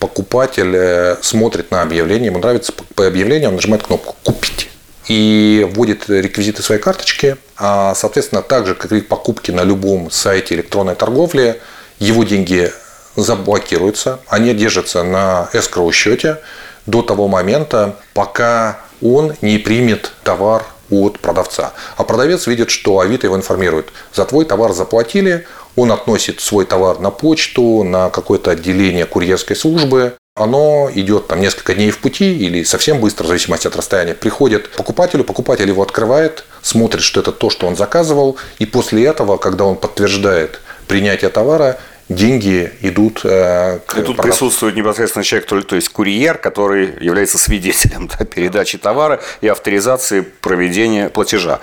Покупатель 0.00 0.74
э, 0.74 1.16
смотрит 1.22 1.70
на 1.70 1.82
объявление, 1.82 2.26
ему 2.26 2.40
нравится 2.40 2.72
по 2.72 3.06
объявлению, 3.06 3.50
он 3.50 3.54
нажимает 3.54 3.84
кнопку 3.84 4.16
«Купить» 4.24 4.70
и 5.08 5.68
вводит 5.74 6.08
реквизиты 6.08 6.62
своей 6.62 6.80
карточки. 6.80 7.36
А, 7.56 7.94
соответственно, 7.94 8.42
так 8.42 8.66
же, 8.66 8.74
как 8.74 8.92
и 8.92 9.00
покупки 9.00 9.50
на 9.50 9.62
любом 9.62 10.10
сайте 10.10 10.54
электронной 10.54 10.94
торговли, 10.94 11.60
его 11.98 12.24
деньги 12.24 12.72
заблокируются, 13.16 14.20
они 14.28 14.54
держатся 14.54 15.02
на 15.02 15.48
эскроу 15.52 15.92
счете 15.92 16.38
до 16.86 17.02
того 17.02 17.28
момента, 17.28 17.96
пока 18.12 18.80
он 19.00 19.34
не 19.40 19.58
примет 19.58 20.12
товар 20.22 20.64
от 20.90 21.18
продавца. 21.18 21.72
А 21.96 22.04
продавец 22.04 22.46
видит, 22.46 22.70
что 22.70 23.00
Авито 23.00 23.26
его 23.26 23.36
информирует. 23.36 23.88
За 24.12 24.24
твой 24.24 24.44
товар 24.44 24.72
заплатили, 24.72 25.46
он 25.76 25.92
относит 25.92 26.40
свой 26.40 26.66
товар 26.66 26.98
на 27.00 27.10
почту, 27.10 27.82
на 27.84 28.10
какое-то 28.10 28.50
отделение 28.50 29.06
курьерской 29.06 29.56
службы, 29.56 30.14
оно 30.36 30.90
идет 30.92 31.28
там 31.28 31.40
несколько 31.40 31.74
дней 31.74 31.92
в 31.92 31.98
пути 32.00 32.36
или 32.36 32.64
совсем 32.64 33.00
быстро, 33.00 33.22
в 33.24 33.28
зависимости 33.28 33.68
от 33.68 33.76
расстояния, 33.76 34.14
приходит 34.14 34.68
покупателю, 34.72 35.22
покупатель 35.22 35.68
его 35.68 35.80
открывает, 35.80 36.44
смотрит, 36.60 37.02
что 37.02 37.20
это 37.20 37.30
то, 37.30 37.50
что 37.50 37.68
он 37.68 37.76
заказывал, 37.76 38.36
и 38.58 38.66
после 38.66 39.04
этого, 39.04 39.36
когда 39.36 39.64
он 39.64 39.76
подтверждает 39.76 40.60
принятие 40.88 41.30
товара, 41.30 41.78
деньги 42.08 42.72
идут 42.82 43.20
э, 43.24 43.80
к 43.86 43.98
И 43.98 44.02
тут 44.02 44.16
продавцу. 44.16 44.22
присутствует 44.22 44.76
непосредственно 44.76 45.24
человек, 45.24 45.48
то, 45.48 45.62
то 45.62 45.76
есть 45.76 45.88
курьер, 45.88 46.38
который 46.38 46.94
является 47.00 47.38
свидетелем 47.38 48.10
да, 48.18 48.24
передачи 48.24 48.78
товара 48.78 49.20
и 49.40 49.48
авторизации 49.48 50.20
проведения 50.20 51.08
платежа. 51.08 51.60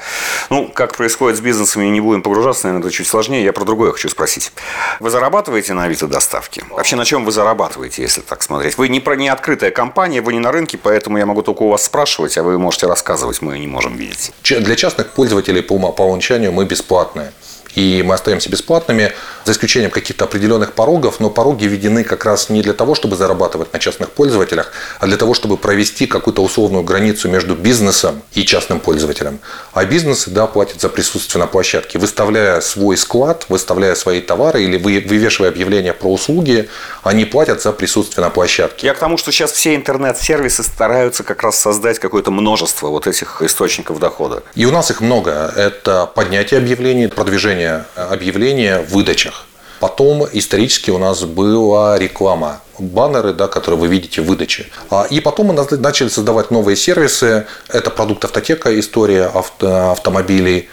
Ну, 0.49 0.67
как 0.67 0.95
происходит 0.95 1.37
с 1.37 1.41
бизнесами, 1.41 1.85
не 1.85 2.01
будем 2.01 2.21
погружаться, 2.21 2.67
наверное, 2.67 2.87
это 2.87 2.95
чуть 2.95 3.07
сложнее. 3.07 3.43
Я 3.43 3.53
про 3.53 3.65
другое 3.65 3.91
хочу 3.91 4.09
спросить. 4.09 4.51
Вы 4.99 5.09
зарабатываете 5.09 5.73
на 5.73 5.83
Авито 5.83 6.07
доставке? 6.07 6.63
Вообще 6.69 6.95
на 6.95 7.05
чем 7.05 7.25
вы 7.25 7.31
зарабатываете, 7.31 8.01
если 8.01 8.21
так 8.21 8.41
смотреть? 8.41 8.77
Вы 8.77 8.89
не, 8.89 8.99
про, 8.99 9.15
не 9.15 9.29
открытая 9.29 9.71
компания, 9.71 10.21
вы 10.21 10.33
не 10.33 10.39
на 10.39 10.51
рынке, 10.51 10.77
поэтому 10.77 11.17
я 11.17 11.25
могу 11.25 11.43
только 11.43 11.63
у 11.63 11.69
вас 11.69 11.85
спрашивать, 11.85 12.37
а 12.37 12.43
вы 12.43 12.57
можете 12.57 12.87
рассказывать, 12.87 13.41
мы 13.41 13.59
не 13.59 13.67
можем 13.67 13.95
видеть. 13.95 14.31
Для 14.43 14.75
частных 14.75 15.09
пользователей 15.09 15.61
по, 15.61 15.77
по 15.91 16.01
умолчанию 16.03 16.51
мы 16.51 16.65
бесплатные 16.65 17.31
и 17.75 18.03
мы 18.03 18.15
остаемся 18.15 18.49
бесплатными, 18.49 19.13
за 19.45 19.53
исключением 19.53 19.91
каких-то 19.91 20.25
определенных 20.25 20.73
порогов, 20.73 21.19
но 21.19 21.29
пороги 21.29 21.65
введены 21.65 22.03
как 22.03 22.25
раз 22.25 22.49
не 22.49 22.61
для 22.61 22.73
того, 22.73 22.95
чтобы 22.95 23.15
зарабатывать 23.15 23.73
на 23.73 23.79
частных 23.79 24.11
пользователях, 24.11 24.71
а 24.99 25.07
для 25.07 25.17
того, 25.17 25.33
чтобы 25.33 25.57
провести 25.57 26.05
какую-то 26.05 26.43
условную 26.43 26.83
границу 26.83 27.29
между 27.29 27.55
бизнесом 27.55 28.21
и 28.33 28.45
частным 28.45 28.79
пользователем. 28.79 29.39
А 29.73 29.85
бизнесы, 29.85 30.29
да, 30.29 30.47
платят 30.47 30.81
за 30.81 30.89
присутствие 30.89 31.39
на 31.41 31.47
площадке. 31.47 31.97
Выставляя 31.99 32.61
свой 32.61 32.97
склад, 32.97 33.45
выставляя 33.49 33.95
свои 33.95 34.21
товары 34.21 34.63
или 34.63 34.77
вывешивая 34.77 35.49
объявления 35.49 35.93
про 35.93 36.11
услуги, 36.11 36.69
они 37.03 37.25
платят 37.25 37.61
за 37.61 37.71
присутствие 37.71 38.23
на 38.23 38.29
площадке. 38.29 38.87
Я 38.87 38.93
к 38.93 38.99
тому, 38.99 39.17
что 39.17 39.31
сейчас 39.31 39.51
все 39.51 39.75
интернет-сервисы 39.75 40.63
стараются 40.63 41.23
как 41.23 41.41
раз 41.43 41.59
создать 41.59 41.99
какое-то 41.99 42.31
множество 42.31 42.89
вот 42.89 43.07
этих 43.07 43.41
источников 43.41 43.99
дохода. 43.99 44.43
И 44.55 44.65
у 44.65 44.71
нас 44.71 44.91
их 44.91 45.01
много. 45.01 45.51
Это 45.55 46.05
поднятие 46.05 46.59
объявлений, 46.59 47.07
продвижение 47.07 47.60
размещение 47.61 47.85
объявления 47.95 48.79
в 48.79 48.91
выдачах. 48.91 49.45
Потом 49.79 50.27
исторически 50.31 50.91
у 50.91 50.99
нас 50.99 51.23
была 51.23 51.97
реклама, 51.97 52.61
баннеры, 52.77 53.33
да, 53.33 53.47
которые 53.47 53.79
вы 53.79 53.87
видите 53.87 54.21
в 54.21 54.25
выдаче. 54.25 54.67
А, 54.91 55.07
и 55.09 55.19
потом 55.19 55.47
мы 55.47 55.53
начали 55.53 56.09
создавать 56.09 56.51
новые 56.51 56.75
сервисы. 56.75 57.47
Это 57.67 57.89
продукт 57.89 58.23
автотека, 58.23 58.79
история 58.79 59.25
авто, 59.25 59.91
автомобилей. 59.91 60.69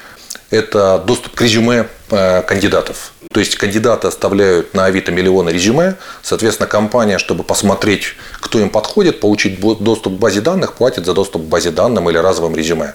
Это 0.51 1.03
доступ 1.07 1.35
к 1.35 1.43
резюме 1.43 1.89
э, 2.11 2.43
кандидатов. 2.43 3.13
То 3.33 3.41
есть 3.41 3.57
кандидаты 3.57 4.09
оставляют 4.09 4.75
на 4.75 4.87
Авито 4.87 5.13
миллионы 5.13 5.51
резюме, 5.51 5.97
соответственно, 6.23 6.67
компания, 6.67 7.19
чтобы 7.19 7.45
посмотреть, 7.45 8.15
кто 8.41 8.59
им 8.59 8.71
подходит, 8.71 9.21
получить 9.21 9.61
доступ 9.61 10.17
к 10.17 10.19
базе 10.19 10.41
данных, 10.41 10.75
платит 10.75 11.05
за 11.05 11.13
доступ 11.13 11.43
к 11.43 11.45
базе 11.47 11.71
данным 11.71 12.09
или 12.09 12.17
разовым 12.17 12.57
резюме. 12.57 12.95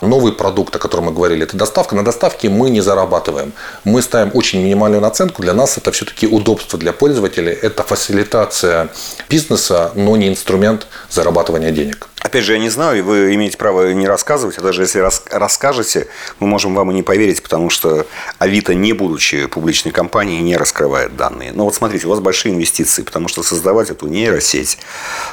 Новый 0.00 0.32
продукт, 0.32 0.74
о 0.76 0.78
котором 0.78 1.06
мы 1.06 1.12
говорили, 1.12 1.42
это 1.42 1.56
доставка. 1.56 1.96
На 1.96 2.04
доставке 2.04 2.48
мы 2.48 2.70
не 2.70 2.80
зарабатываем. 2.80 3.52
Мы 3.84 4.00
ставим 4.02 4.30
очень 4.34 4.62
минимальную 4.62 5.00
наценку. 5.00 5.42
Для 5.42 5.54
нас 5.54 5.76
это 5.76 5.90
все-таки 5.90 6.26
удобство 6.26 6.78
для 6.78 6.92
пользователей. 6.92 7.52
Это 7.52 7.82
фасилитация 7.82 8.88
бизнеса, 9.28 9.90
но 9.94 10.16
не 10.16 10.28
инструмент 10.28 10.86
зарабатывания 11.10 11.72
денег. 11.72 12.08
Опять 12.20 12.44
же, 12.44 12.54
я 12.54 12.58
не 12.58 12.68
знаю, 12.68 12.98
и 12.98 13.00
вы 13.00 13.34
имеете 13.36 13.56
право 13.56 13.92
не 13.92 14.08
рассказывать, 14.08 14.58
а 14.58 14.60
даже 14.60 14.82
если 14.82 14.98
рас 14.98 15.22
расскажете, 15.30 16.08
мы 16.40 16.48
можем 16.48 16.74
вам 16.74 16.90
и 16.90 16.94
не 16.94 17.04
поверить, 17.04 17.42
потому 17.42 17.70
что 17.70 18.06
Авито, 18.38 18.74
не 18.74 18.92
будучи 18.92 19.46
публичной 19.46 19.92
компанией, 19.92 20.42
не 20.42 20.56
раскрывает 20.56 21.16
данные. 21.16 21.52
Но 21.52 21.64
вот 21.64 21.76
смотрите, 21.76 22.06
у 22.06 22.10
вас 22.10 22.18
большие 22.18 22.54
инвестиции, 22.54 23.02
потому 23.02 23.28
что 23.28 23.44
создавать 23.44 23.90
эту 23.90 24.08
нейросеть, 24.08 24.78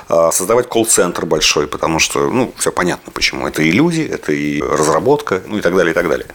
а, 0.10 0.32
создавать 0.32 0.70
колл-центр 0.70 1.26
большой, 1.26 1.68
потому 1.68 1.98
что, 1.98 2.30
ну, 2.30 2.54
все 2.58 2.72
понятно 2.72 3.12
почему. 3.12 3.48
Это 3.48 3.64
и 3.64 3.72
люди, 3.72 4.02
это 4.02 4.32
и 4.32 4.62
разработка, 4.62 5.42
ну 5.48 5.58
и 5.58 5.62
так 5.62 5.76
далее, 5.76 5.92
и 5.92 5.96
так 5.96 6.08
далее. 6.08 6.28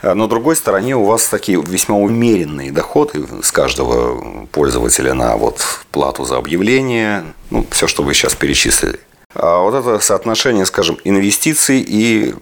А, 0.00 0.14
но, 0.14 0.26
с 0.26 0.28
другой 0.30 0.56
стороне, 0.56 0.96
у 0.96 1.04
вас 1.04 1.26
такие 1.28 1.62
весьма 1.62 1.96
умеренные 1.96 2.72
доходы 2.72 3.26
с 3.42 3.52
каждого 3.52 4.46
пользователя 4.46 5.12
на 5.12 5.36
вот 5.36 5.60
плату 5.92 6.24
за 6.24 6.38
объявление, 6.38 7.24
ну, 7.50 7.66
все, 7.70 7.86
что 7.86 8.02
вы 8.02 8.14
сейчас 8.14 8.34
перечислили. 8.34 8.98
А 9.34 9.60
вот 9.60 9.74
это 9.74 9.98
соотношение, 10.00 10.66
скажем, 10.66 10.98
инвестиций 11.04 11.84
и 11.86 12.34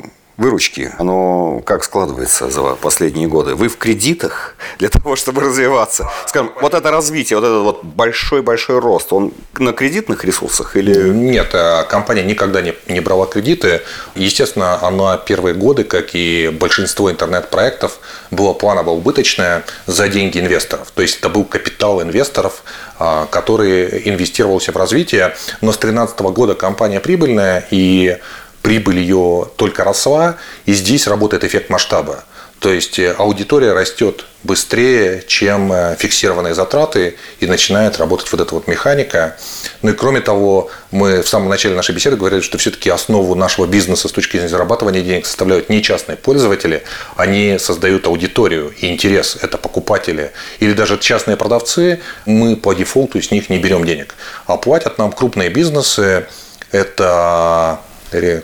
выручки, 0.42 0.90
оно 0.98 1.62
как 1.64 1.84
складывается 1.84 2.50
за 2.50 2.74
последние 2.74 3.28
годы? 3.28 3.54
Вы 3.54 3.68
в 3.68 3.78
кредитах 3.78 4.56
для 4.78 4.88
того, 4.90 5.16
чтобы 5.16 5.40
развиваться? 5.40 6.10
Скажем, 6.26 6.52
вот 6.60 6.74
это 6.74 6.90
развитие, 6.90 7.38
вот 7.38 7.46
этот 7.46 7.62
вот 7.62 7.84
большой-большой 7.84 8.78
рост, 8.80 9.12
он 9.12 9.32
на 9.58 9.72
кредитных 9.72 10.24
ресурсах 10.24 10.76
или... 10.76 11.08
Нет, 11.08 11.50
а 11.54 11.84
компания 11.84 12.24
никогда 12.24 12.60
не, 12.60 12.74
не 12.88 13.00
брала 13.00 13.26
кредиты. 13.26 13.82
Естественно, 14.14 14.84
она 14.84 15.16
первые 15.16 15.54
годы, 15.54 15.84
как 15.84 16.14
и 16.14 16.48
большинство 16.48 17.10
интернет-проектов, 17.10 17.98
была 18.30 18.52
планово-убыточная 18.52 19.64
за 19.86 20.08
деньги 20.08 20.38
инвесторов. 20.38 20.90
То 20.94 21.02
есть 21.02 21.18
это 21.18 21.28
был 21.28 21.44
капитал 21.44 22.02
инвесторов, 22.02 22.62
а, 22.98 23.26
который 23.26 24.08
инвестировался 24.08 24.72
в 24.72 24.76
развитие. 24.76 25.34
Но 25.60 25.72
с 25.72 25.78
2013 25.78 26.20
года 26.32 26.54
компания 26.54 27.00
прибыльная, 27.00 27.66
и 27.70 28.18
прибыль 28.62 28.98
ее 29.00 29.48
только 29.56 29.84
росла, 29.84 30.36
и 30.64 30.72
здесь 30.72 31.06
работает 31.06 31.44
эффект 31.44 31.68
масштаба. 31.70 32.24
То 32.62 32.72
есть 32.72 32.96
э, 33.00 33.12
аудитория 33.18 33.72
растет 33.72 34.24
быстрее, 34.44 35.24
чем 35.26 35.72
э, 35.72 35.96
фиксированные 35.98 36.54
затраты, 36.54 37.16
и 37.40 37.46
начинает 37.46 37.98
работать 37.98 38.30
вот 38.30 38.40
эта 38.40 38.54
вот 38.54 38.68
механика. 38.68 39.36
Ну 39.82 39.90
и 39.90 39.94
кроме 39.94 40.20
того, 40.20 40.70
мы 40.92 41.22
в 41.22 41.28
самом 41.28 41.48
начале 41.48 41.74
нашей 41.74 41.92
беседы 41.92 42.16
говорили, 42.16 42.40
что 42.40 42.58
все-таки 42.58 42.88
основу 42.88 43.34
нашего 43.34 43.66
бизнеса 43.66 44.06
с 44.06 44.12
точки 44.12 44.36
зрения 44.36 44.48
зарабатывания 44.48 45.02
денег 45.02 45.26
составляют 45.26 45.70
не 45.70 45.82
частные 45.82 46.16
пользователи, 46.16 46.84
они 47.16 47.58
создают 47.58 48.06
аудиторию 48.06 48.72
и 48.78 48.86
интерес, 48.86 49.36
это 49.42 49.58
покупатели. 49.58 50.30
Или 50.60 50.72
даже 50.72 50.98
частные 50.98 51.36
продавцы, 51.36 52.00
мы 52.26 52.54
по 52.54 52.74
дефолту 52.74 53.20
с 53.20 53.32
них 53.32 53.50
не 53.50 53.58
берем 53.58 53.84
денег. 53.84 54.14
А 54.46 54.56
платят 54.56 54.98
нам 54.98 55.10
крупные 55.10 55.48
бизнесы, 55.48 56.26
это 56.70 57.80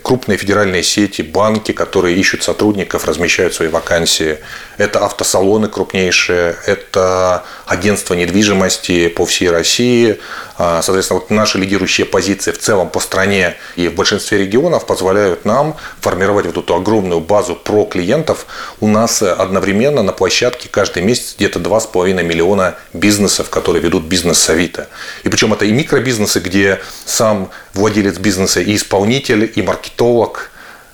крупные 0.02 0.38
федеральные 0.38 0.82
сети, 0.82 1.22
банки, 1.22 1.72
которые 1.72 2.16
ищут 2.16 2.42
сотрудников, 2.42 3.06
размещают 3.06 3.54
свои 3.54 3.68
вакансии. 3.68 4.38
Это 4.78 5.04
автосалоны 5.04 5.68
крупнейшие, 5.68 6.56
это 6.66 7.44
агентства 7.68 8.14
недвижимости 8.14 9.08
по 9.08 9.26
всей 9.26 9.50
России. 9.50 10.18
А, 10.56 10.82
соответственно, 10.82 11.20
вот 11.20 11.30
наши 11.30 11.58
лидирующие 11.58 12.06
позиции 12.06 12.50
в 12.50 12.58
целом 12.58 12.88
по 12.88 12.98
стране 12.98 13.56
и 13.76 13.88
в 13.88 13.94
большинстве 13.94 14.38
регионов 14.38 14.86
позволяют 14.86 15.44
нам 15.44 15.76
формировать 16.00 16.46
вот 16.46 16.56
эту 16.56 16.74
огромную 16.74 17.20
базу 17.20 17.54
про 17.54 17.84
клиентов. 17.84 18.46
У 18.80 18.88
нас 18.88 19.22
одновременно 19.22 20.02
на 20.02 20.12
площадке 20.12 20.68
каждый 20.68 21.02
месяц 21.02 21.34
где-то 21.36 21.60
2,5 21.60 22.22
миллиона 22.22 22.76
бизнесов, 22.92 23.50
которые 23.50 23.82
ведут 23.82 24.04
бизнес 24.04 24.38
с 24.38 24.48
Авито. 24.48 24.88
И 25.24 25.28
причем 25.28 25.52
это 25.52 25.64
и 25.66 25.72
микробизнесы, 25.72 26.40
где 26.40 26.80
сам 27.04 27.50
владелец 27.74 28.18
бизнеса 28.18 28.60
и 28.60 28.74
исполнитель, 28.74 29.52
и 29.54 29.62
маркетолог, 29.62 30.50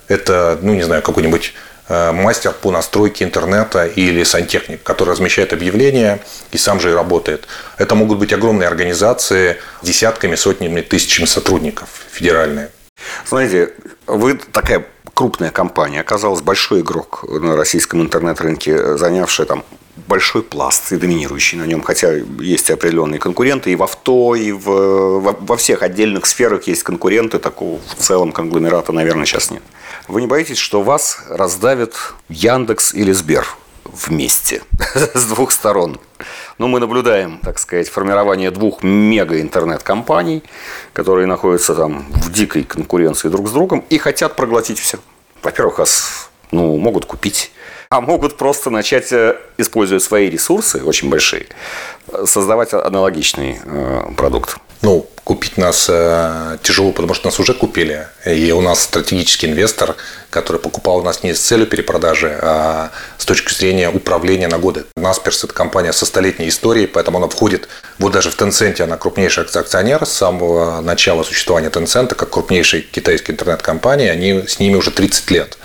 это, 0.07 0.59
ну, 0.61 0.73
не 0.73 0.83
знаю, 0.83 1.01
какой-нибудь 1.01 1.53
мастер 1.89 2.51
по 2.51 2.71
настройке 2.71 3.25
интернета 3.25 3.85
или 3.85 4.23
сантехник, 4.23 4.81
который 4.83 5.11
размещает 5.11 5.53
объявления 5.53 6.19
и 6.51 6.57
сам 6.57 6.79
же 6.79 6.91
и 6.91 6.93
работает. 6.93 7.47
Это 7.77 7.95
могут 7.95 8.17
быть 8.17 8.33
огромные 8.33 8.67
организации 8.67 9.57
десятками, 9.83 10.35
сотнями, 10.35 10.81
тысячами 10.81 11.25
сотрудников 11.25 11.89
федеральные. 12.11 12.69
Знаете, 13.27 13.73
вы 14.07 14.39
такая 14.51 14.85
крупная 15.13 15.51
компания, 15.51 16.01
оказалась 16.01 16.41
большой 16.41 16.81
игрок 16.81 17.23
на 17.27 17.55
российском 17.55 18.01
интернет-рынке, 18.01 18.97
занявший 18.97 19.45
там 19.45 19.63
большой 20.07 20.43
пласт 20.43 20.91
и 20.91 20.97
доминирующий 20.97 21.57
на 21.57 21.65
нем, 21.65 21.81
хотя 21.81 22.11
есть 22.39 22.69
определенные 22.69 23.19
конкуренты 23.19 23.71
и 23.71 23.75
в 23.75 23.83
авто, 23.83 24.35
и 24.35 24.51
в, 24.51 24.65
во, 24.65 25.31
во 25.39 25.57
всех 25.57 25.83
отдельных 25.83 26.25
сферах 26.25 26.67
есть 26.67 26.83
конкуренты, 26.83 27.39
такого 27.39 27.79
в 27.97 28.03
целом 28.03 28.31
конгломерата, 28.33 28.91
наверное, 28.91 29.25
сейчас 29.25 29.51
нет. 29.51 29.63
Вы 30.07 30.21
не 30.21 30.27
боитесь, 30.27 30.57
что 30.57 30.81
вас 30.81 31.19
раздавит 31.29 31.95
Яндекс 32.29 32.93
или 32.93 33.11
Сбер 33.11 33.47
вместе 33.85 34.61
с 35.13 35.25
двух 35.25 35.51
сторон? 35.51 35.99
Ну, 36.57 36.67
мы 36.67 36.79
наблюдаем, 36.79 37.39
так 37.41 37.57
сказать, 37.57 37.89
формирование 37.89 38.51
двух 38.51 38.83
мега-интернет-компаний, 38.83 40.43
которые 40.93 41.25
находятся 41.25 41.73
там 41.73 42.05
в 42.11 42.31
дикой 42.31 42.63
конкуренции 42.63 43.29
друг 43.29 43.47
с 43.47 43.51
другом 43.51 43.83
и 43.89 43.97
хотят 43.97 44.35
проглотить 44.35 44.79
все. 44.79 44.99
Во-первых, 45.41 45.79
вас 45.79 46.29
ну, 46.51 46.77
могут 46.77 47.05
купить 47.05 47.51
а 47.89 48.01
могут 48.01 48.37
просто 48.37 48.69
начать, 48.69 49.11
э, 49.13 49.37
используя 49.57 49.99
свои 49.99 50.29
ресурсы, 50.29 50.83
очень 50.83 51.09
большие, 51.09 51.45
создавать 52.25 52.73
аналогичный 52.73 53.59
э, 53.63 54.11
продукт. 54.17 54.57
Ну, 54.81 55.07
купить 55.25 55.57
нас 55.57 55.87
э, 55.89 56.57
тяжело, 56.61 56.91
потому 56.91 57.15
что 57.15 57.27
нас 57.27 57.39
уже 57.39 57.53
купили. 57.53 58.07
И 58.25 58.51
у 58.51 58.61
нас 58.61 58.83
стратегический 58.83 59.47
инвестор, 59.47 59.95
который 60.29 60.57
покупал 60.61 61.01
нас 61.01 61.23
не 61.23 61.33
с 61.33 61.39
целью 61.39 61.65
перепродажи, 61.65 62.37
а 62.41 62.91
с 63.17 63.25
точки 63.25 63.51
зрения 63.51 63.89
управления 63.89 64.47
на 64.47 64.59
годы. 64.59 64.85
Насперс– 64.95 65.43
это 65.43 65.53
компания 65.53 65.93
со 65.93 66.05
столетней 66.05 66.49
историей, 66.49 66.85
поэтому 66.85 67.17
она 67.17 67.27
входит 67.27 67.67
вот 67.97 68.13
даже 68.13 68.29
в 68.29 68.39
Tencent, 68.39 68.79
она 68.81 68.97
крупнейший 68.97 69.45
акционер 69.45 70.05
с 70.05 70.11
самого 70.11 70.81
начала 70.81 71.23
существования 71.23 71.69
Tencent, 71.69 72.13
как 72.13 72.29
крупнейшей 72.29 72.81
китайской 72.81 73.31
интернет-компании, 73.31 74.07
они 74.07 74.47
с 74.47 74.59
ними 74.59 74.75
уже 74.75 74.91
30 74.91 75.31
лет. 75.31 75.57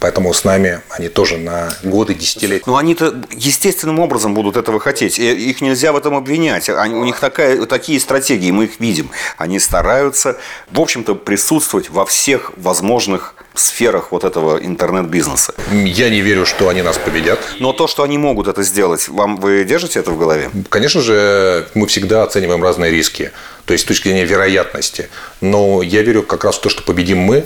Поэтому 0.00 0.32
с 0.32 0.44
нами 0.44 0.80
они 0.88 1.08
тоже 1.08 1.36
на 1.36 1.72
годы, 1.82 2.14
десятилетия. 2.14 2.64
Ну, 2.66 2.76
они-то 2.76 3.14
естественным 3.30 4.00
образом 4.00 4.34
будут 4.34 4.56
этого 4.56 4.80
хотеть. 4.80 5.18
Их 5.18 5.60
нельзя 5.60 5.92
в 5.92 5.96
этом 5.96 6.16
обвинять. 6.16 6.70
Они, 6.70 6.94
у 6.94 7.04
них 7.04 7.20
такая, 7.20 7.64
такие 7.66 8.00
стратегии, 8.00 8.50
мы 8.50 8.64
их 8.64 8.80
видим. 8.80 9.10
Они 9.36 9.58
стараются, 9.58 10.38
в 10.70 10.80
общем-то, 10.80 11.14
присутствовать 11.14 11.90
во 11.90 12.06
всех 12.06 12.52
возможных 12.56 13.34
сферах 13.54 14.10
вот 14.10 14.24
этого 14.24 14.58
интернет-бизнеса. 14.58 15.54
Я 15.70 16.08
не 16.08 16.22
верю, 16.22 16.46
что 16.46 16.68
они 16.68 16.82
нас 16.82 16.96
победят. 16.96 17.38
Но 17.58 17.72
то, 17.72 17.86
что 17.86 18.02
они 18.02 18.16
могут 18.16 18.48
это 18.48 18.62
сделать, 18.62 19.08
вам 19.08 19.36
вы 19.36 19.64
держите 19.64 19.98
это 19.98 20.12
в 20.12 20.18
голове? 20.18 20.50
Конечно 20.70 21.02
же, 21.02 21.68
мы 21.74 21.86
всегда 21.86 22.22
оцениваем 22.22 22.62
разные 22.62 22.90
риски, 22.90 23.32
то 23.66 23.74
есть 23.74 23.84
с 23.84 23.86
точки 23.86 24.08
зрения 24.08 24.24
вероятности. 24.24 25.10
Но 25.42 25.82
я 25.82 26.02
верю 26.02 26.22
как 26.22 26.44
раз 26.44 26.56
в 26.56 26.60
то, 26.62 26.70
что 26.70 26.82
победим 26.82 27.18
мы, 27.18 27.44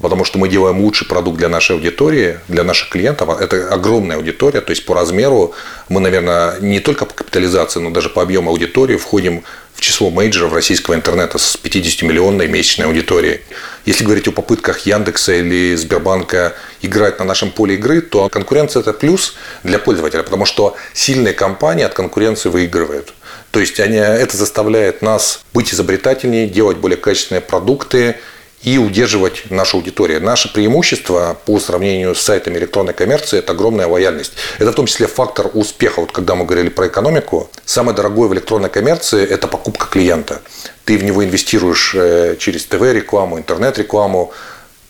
потому 0.00 0.24
что 0.24 0.38
мы 0.38 0.48
делаем 0.48 0.80
лучший 0.80 1.06
продукт 1.06 1.38
для 1.38 1.48
нашей 1.48 1.76
аудитории, 1.76 2.38
для 2.48 2.64
наших 2.64 2.88
клиентов. 2.88 3.40
Это 3.40 3.68
огромная 3.72 4.16
аудитория, 4.16 4.60
то 4.60 4.70
есть 4.70 4.84
по 4.84 4.94
размеру 4.94 5.54
мы, 5.88 6.00
наверное, 6.00 6.58
не 6.60 6.80
только 6.80 7.06
по 7.06 7.14
капитализации, 7.14 7.80
но 7.80 7.90
даже 7.90 8.08
по 8.08 8.22
объему 8.22 8.50
аудитории 8.50 8.96
входим 8.96 9.44
в 9.74 9.80
число 9.80 10.10
мейджеров 10.10 10.52
российского 10.52 10.94
интернета 10.94 11.38
с 11.38 11.58
50-миллионной 11.62 12.46
месячной 12.46 12.86
аудиторией. 12.86 13.40
Если 13.84 14.04
говорить 14.04 14.28
о 14.28 14.32
попытках 14.32 14.86
Яндекса 14.86 15.32
или 15.34 15.74
Сбербанка 15.74 16.54
играть 16.82 17.18
на 17.18 17.24
нашем 17.24 17.50
поле 17.50 17.74
игры, 17.74 18.00
то 18.00 18.28
конкуренция– 18.28 18.80
это 18.82 18.92
плюс 18.92 19.34
для 19.64 19.78
пользователя, 19.78 20.22
потому 20.22 20.44
что 20.44 20.76
сильные 20.92 21.34
компании 21.34 21.84
от 21.84 21.94
конкуренции 21.94 22.48
выигрывают. 22.48 23.12
То 23.50 23.60
есть 23.60 23.80
они, 23.80 23.96
это 23.96 24.36
заставляет 24.36 25.02
нас 25.02 25.40
быть 25.52 25.72
изобретательнее, 25.74 26.48
делать 26.48 26.78
более 26.78 26.96
качественные 26.96 27.42
продукты, 27.42 28.16
и 28.62 28.78
удерживать 28.78 29.50
нашу 29.50 29.78
аудиторию. 29.78 30.22
Наше 30.22 30.52
преимущество 30.52 31.36
по 31.46 31.58
сравнению 31.58 32.14
с 32.14 32.20
сайтами 32.20 32.58
электронной 32.58 32.94
коммерции– 32.94 33.38
это 33.40 33.52
огромная 33.52 33.86
лояльность. 33.86 34.32
Это 34.58 34.72
в 34.72 34.74
том 34.74 34.86
числе 34.86 35.06
фактор 35.06 35.50
успеха. 35.52 36.00
Вот 36.00 36.12
когда 36.12 36.34
мы 36.34 36.44
говорили 36.44 36.68
про 36.68 36.86
экономику, 36.86 37.50
самое 37.64 37.96
дорогое 37.96 38.28
в 38.28 38.34
электронной 38.34 38.70
коммерции– 38.70 39.24
это 39.28 39.48
покупка 39.48 39.86
клиента. 39.86 40.42
Ты 40.84 40.96
в 40.96 41.04
него 41.04 41.24
инвестируешь 41.24 41.94
э, 41.94 42.36
через 42.38 42.64
ТВ-рекламу, 42.66 43.38
интернет-рекламу. 43.38 44.32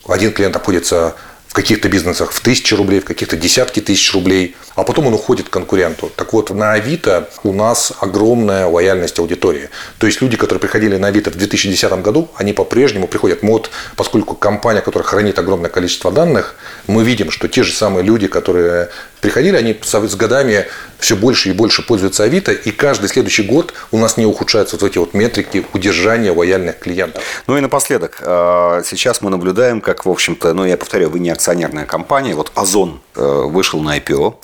Один 0.07 0.33
клиент 0.33 0.57
обходится 0.57 1.15
в 1.53 1.55
каких-то 1.55 1.91
бизнесах 1.91 2.33
в 2.33 2.41
тысячи 2.41 2.73
рублей, 2.73 3.01
в 3.01 3.05
каких-то 3.05 3.37
десятки 3.37 3.81
тысяч 3.81 4.11
рублей, 4.15 4.57
а 4.75 4.85
потом 4.85 5.09
он 5.09 5.13
уходит 5.13 5.51
к 5.51 5.53
конкуренту. 5.53 6.11
Так 6.17 6.33
вот, 6.33 6.49
на 6.49 6.73
Авито 6.73 7.29
у 7.43 7.53
нас 7.53 7.93
огромная 8.01 8.65
лояльность 8.65 9.19
аудитории. 9.19 9.69
То 9.99 10.07
есть 10.07 10.23
люди, 10.23 10.39
которые 10.39 10.61
приходили 10.61 10.97
на 10.97 11.09
Авито 11.09 11.31
в 11.31 11.37
2010 11.37 11.93
году, 12.01 12.31
они 12.37 12.55
по-прежнему 12.55 13.07
приходят. 13.07 13.43
Мы 13.43 13.51
вот, 13.51 13.71
поскольку 13.97 14.35
компания, 14.35 14.81
которая 14.81 15.07
хранит 15.07 15.39
огромное 15.39 15.69
количество 15.69 16.11
данных, 16.11 16.55
мы 16.87 17.05
видим, 17.05 17.31
что 17.31 17.49
те 17.49 17.65
же 17.65 17.75
самые 17.75 18.03
люди, 18.03 18.29
которые 18.29 18.89
приходили, 19.21 19.57
они 19.57 19.79
с 19.83 20.17
годами 20.17 20.67
все 20.99 21.17
больше 21.17 21.51
и 21.51 21.53
больше 21.53 21.83
пользуются 21.83 22.25
Авито, 22.25 22.53
и 22.53 22.71
каждый 22.71 23.09
следующий 23.09 23.43
год 23.43 23.73
у 23.91 23.99
нас 23.99 24.17
не 24.17 24.27
ухудшаются 24.27 24.77
вот 24.77 24.91
эти 24.91 24.99
вот 24.99 25.15
метрики 25.15 25.65
удержания 25.73 26.33
лояльных 26.33 26.79
клиентов. 26.79 27.23
Ну 27.47 27.57
и 27.57 27.61
напоследок, 27.61 28.19
а, 28.23 28.83
сейчас 28.85 29.21
мы 29.21 29.31
наблюдаем, 29.31 29.81
как, 29.81 30.05
в 30.05 30.11
общем-то, 30.11 30.53
ну 30.55 30.65
я 30.65 30.77
повторяю, 30.77 31.11
вы 31.11 31.21
не 31.21 31.31
акционерная 31.43 31.87
компания, 31.87 32.37
вот 32.37 32.53
Озон 32.55 33.01
э, 33.17 33.43
вышел 33.51 33.81
на 33.81 33.99
IPO, 33.99 34.35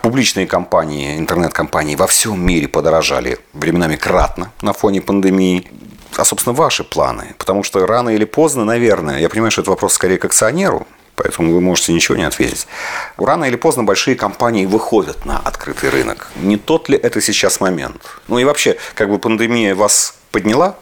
публичные 0.00 0.46
компании, 0.46 1.18
интернет-компании 1.18 1.94
во 1.94 2.06
всем 2.06 2.40
мире 2.40 2.68
подорожали 2.68 3.38
временами 3.52 3.96
кратно 3.96 4.50
на 4.62 4.72
фоне 4.72 5.02
пандемии 5.02 5.70
а, 6.16 6.24
собственно, 6.24 6.54
ваши 6.54 6.84
планы? 6.84 7.34
Потому 7.36 7.62
что 7.62 7.86
рано 7.86 8.08
или 8.08 8.24
поздно, 8.24 8.64
наверное, 8.64 9.20
я 9.20 9.28
понимаю, 9.28 9.50
что 9.50 9.60
это 9.60 9.70
вопрос 9.70 9.92
скорее 9.92 10.16
к 10.16 10.24
акционеру, 10.24 10.86
поэтому 11.16 11.52
вы 11.52 11.60
можете 11.60 11.92
ничего 11.92 12.16
не 12.16 12.24
ответить. 12.24 12.66
Рано 13.18 13.44
или 13.44 13.56
поздно 13.56 13.84
большие 13.84 14.16
компании 14.16 14.64
выходят 14.64 15.26
на 15.26 15.38
открытый 15.38 15.90
рынок. 15.90 16.30
Не 16.36 16.56
тот 16.56 16.88
ли 16.88 16.96
это 16.96 17.20
сейчас 17.20 17.60
момент? 17.60 18.00
Ну 18.26 18.38
и 18.38 18.44
вообще, 18.44 18.78
как 18.94 19.10
бы 19.10 19.18
пандемия 19.18 19.74
вас 19.74 20.14
подняла 20.32 20.76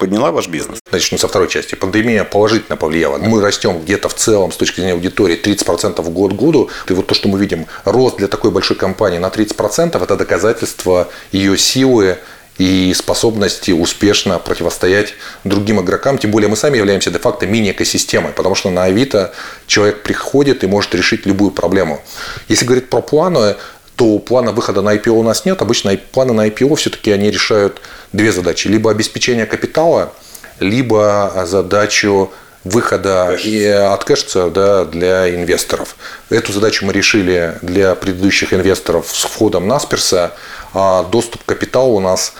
подняла 0.00 0.32
ваш 0.32 0.48
бизнес? 0.48 0.78
Начну 0.90 1.18
со 1.18 1.28
второй 1.28 1.48
части. 1.48 1.76
Пандемия 1.76 2.24
положительно 2.24 2.76
повлияла. 2.76 3.18
Мы 3.18 3.40
растем 3.40 3.80
где-то 3.80 4.08
в 4.08 4.14
целом 4.14 4.50
с 4.50 4.56
точки 4.56 4.76
зрения 4.76 4.94
аудитории 4.94 5.40
30% 5.40 6.02
в 6.02 6.08
год 6.08 6.32
году. 6.32 6.70
И 6.88 6.92
вот 6.94 7.06
то, 7.06 7.14
что 7.14 7.28
мы 7.28 7.38
видим, 7.38 7.66
рост 7.84 8.16
для 8.16 8.26
такой 8.26 8.50
большой 8.50 8.76
компании 8.76 9.18
на 9.18 9.26
30% 9.26 10.02
это 10.02 10.16
доказательство 10.16 11.08
ее 11.30 11.56
силы 11.56 12.16
и 12.58 12.92
способности 12.94 13.70
успешно 13.70 14.38
противостоять 14.38 15.14
другим 15.44 15.80
игрокам. 15.80 16.18
Тем 16.18 16.30
более 16.30 16.48
мы 16.48 16.56
сами 16.56 16.76
являемся 16.78 17.10
де-факто 17.10 17.46
мини-экосистемой, 17.46 18.32
потому 18.32 18.54
что 18.54 18.70
на 18.70 18.84
Авито 18.84 19.32
человек 19.66 20.02
приходит 20.02 20.64
и 20.64 20.66
может 20.66 20.94
решить 20.94 21.26
любую 21.26 21.52
проблему. 21.52 22.02
Если 22.48 22.66
говорить 22.66 22.90
про 22.90 23.00
планы, 23.00 23.56
то 24.00 24.18
плана 24.18 24.52
выхода 24.52 24.80
на 24.80 24.96
IPO 24.96 25.10
у 25.10 25.22
нас 25.22 25.44
нет. 25.44 25.60
Обычно 25.60 25.94
планы 26.12 26.32
на 26.32 26.48
IPO 26.48 26.74
все-таки 26.76 27.10
они 27.10 27.30
решают 27.30 27.82
две 28.14 28.32
задачи. 28.32 28.66
Либо 28.66 28.90
обеспечение 28.90 29.44
капитала, 29.44 30.14
либо 30.58 31.44
задачу 31.46 32.32
выхода 32.64 33.34
и 33.34 33.62
от 33.62 34.04
кэшца 34.04 34.48
да, 34.48 34.86
для 34.86 35.28
инвесторов. 35.34 35.96
Эту 36.30 36.50
задачу 36.50 36.86
мы 36.86 36.94
решили 36.94 37.58
для 37.60 37.94
предыдущих 37.94 38.54
инвесторов 38.54 39.06
с 39.12 39.24
входом 39.24 39.68
Насперса. 39.68 40.32
А 40.72 41.02
доступ 41.02 41.42
к 41.42 41.46
капиталу 41.46 41.96
у 41.96 42.00
нас 42.00 42.32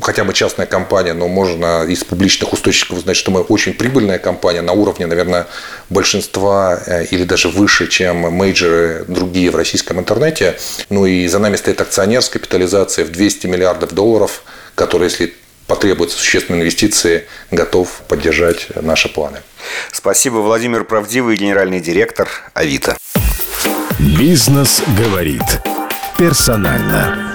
хотя 0.00 0.24
бы 0.24 0.32
частная 0.32 0.66
компания, 0.66 1.12
но 1.14 1.28
можно 1.28 1.84
из 1.84 2.04
публичных 2.04 2.52
источников 2.52 2.98
узнать, 2.98 3.16
что 3.16 3.30
мы 3.30 3.40
очень 3.40 3.74
прибыльная 3.74 4.18
компания 4.18 4.62
на 4.62 4.72
уровне, 4.72 5.06
наверное, 5.06 5.46
большинства 5.90 6.78
э, 6.86 7.04
или 7.06 7.24
даже 7.24 7.48
выше, 7.48 7.88
чем 7.88 8.16
мейджеры 8.32 9.04
другие 9.08 9.50
в 9.50 9.56
российском 9.56 9.98
интернете. 9.98 10.58
Ну 10.90 11.06
и 11.06 11.26
за 11.28 11.38
нами 11.38 11.56
стоит 11.56 11.80
акционер 11.80 12.22
с 12.22 12.28
капитализацией 12.28 13.06
в 13.06 13.12
200 13.12 13.46
миллиардов 13.46 13.92
долларов, 13.92 14.42
который, 14.74 15.04
если 15.04 15.34
потребуются 15.66 16.18
существенные 16.18 16.62
инвестиции, 16.62 17.26
готов 17.50 18.02
поддержать 18.08 18.68
наши 18.80 19.08
планы. 19.08 19.38
Спасибо, 19.92 20.36
Владимир 20.36 20.84
Правдивый, 20.84 21.36
генеральный 21.36 21.80
директор 21.80 22.28
Авито. 22.52 22.96
Бизнес 23.98 24.82
говорит. 24.98 25.42
Персонально. 26.18 27.33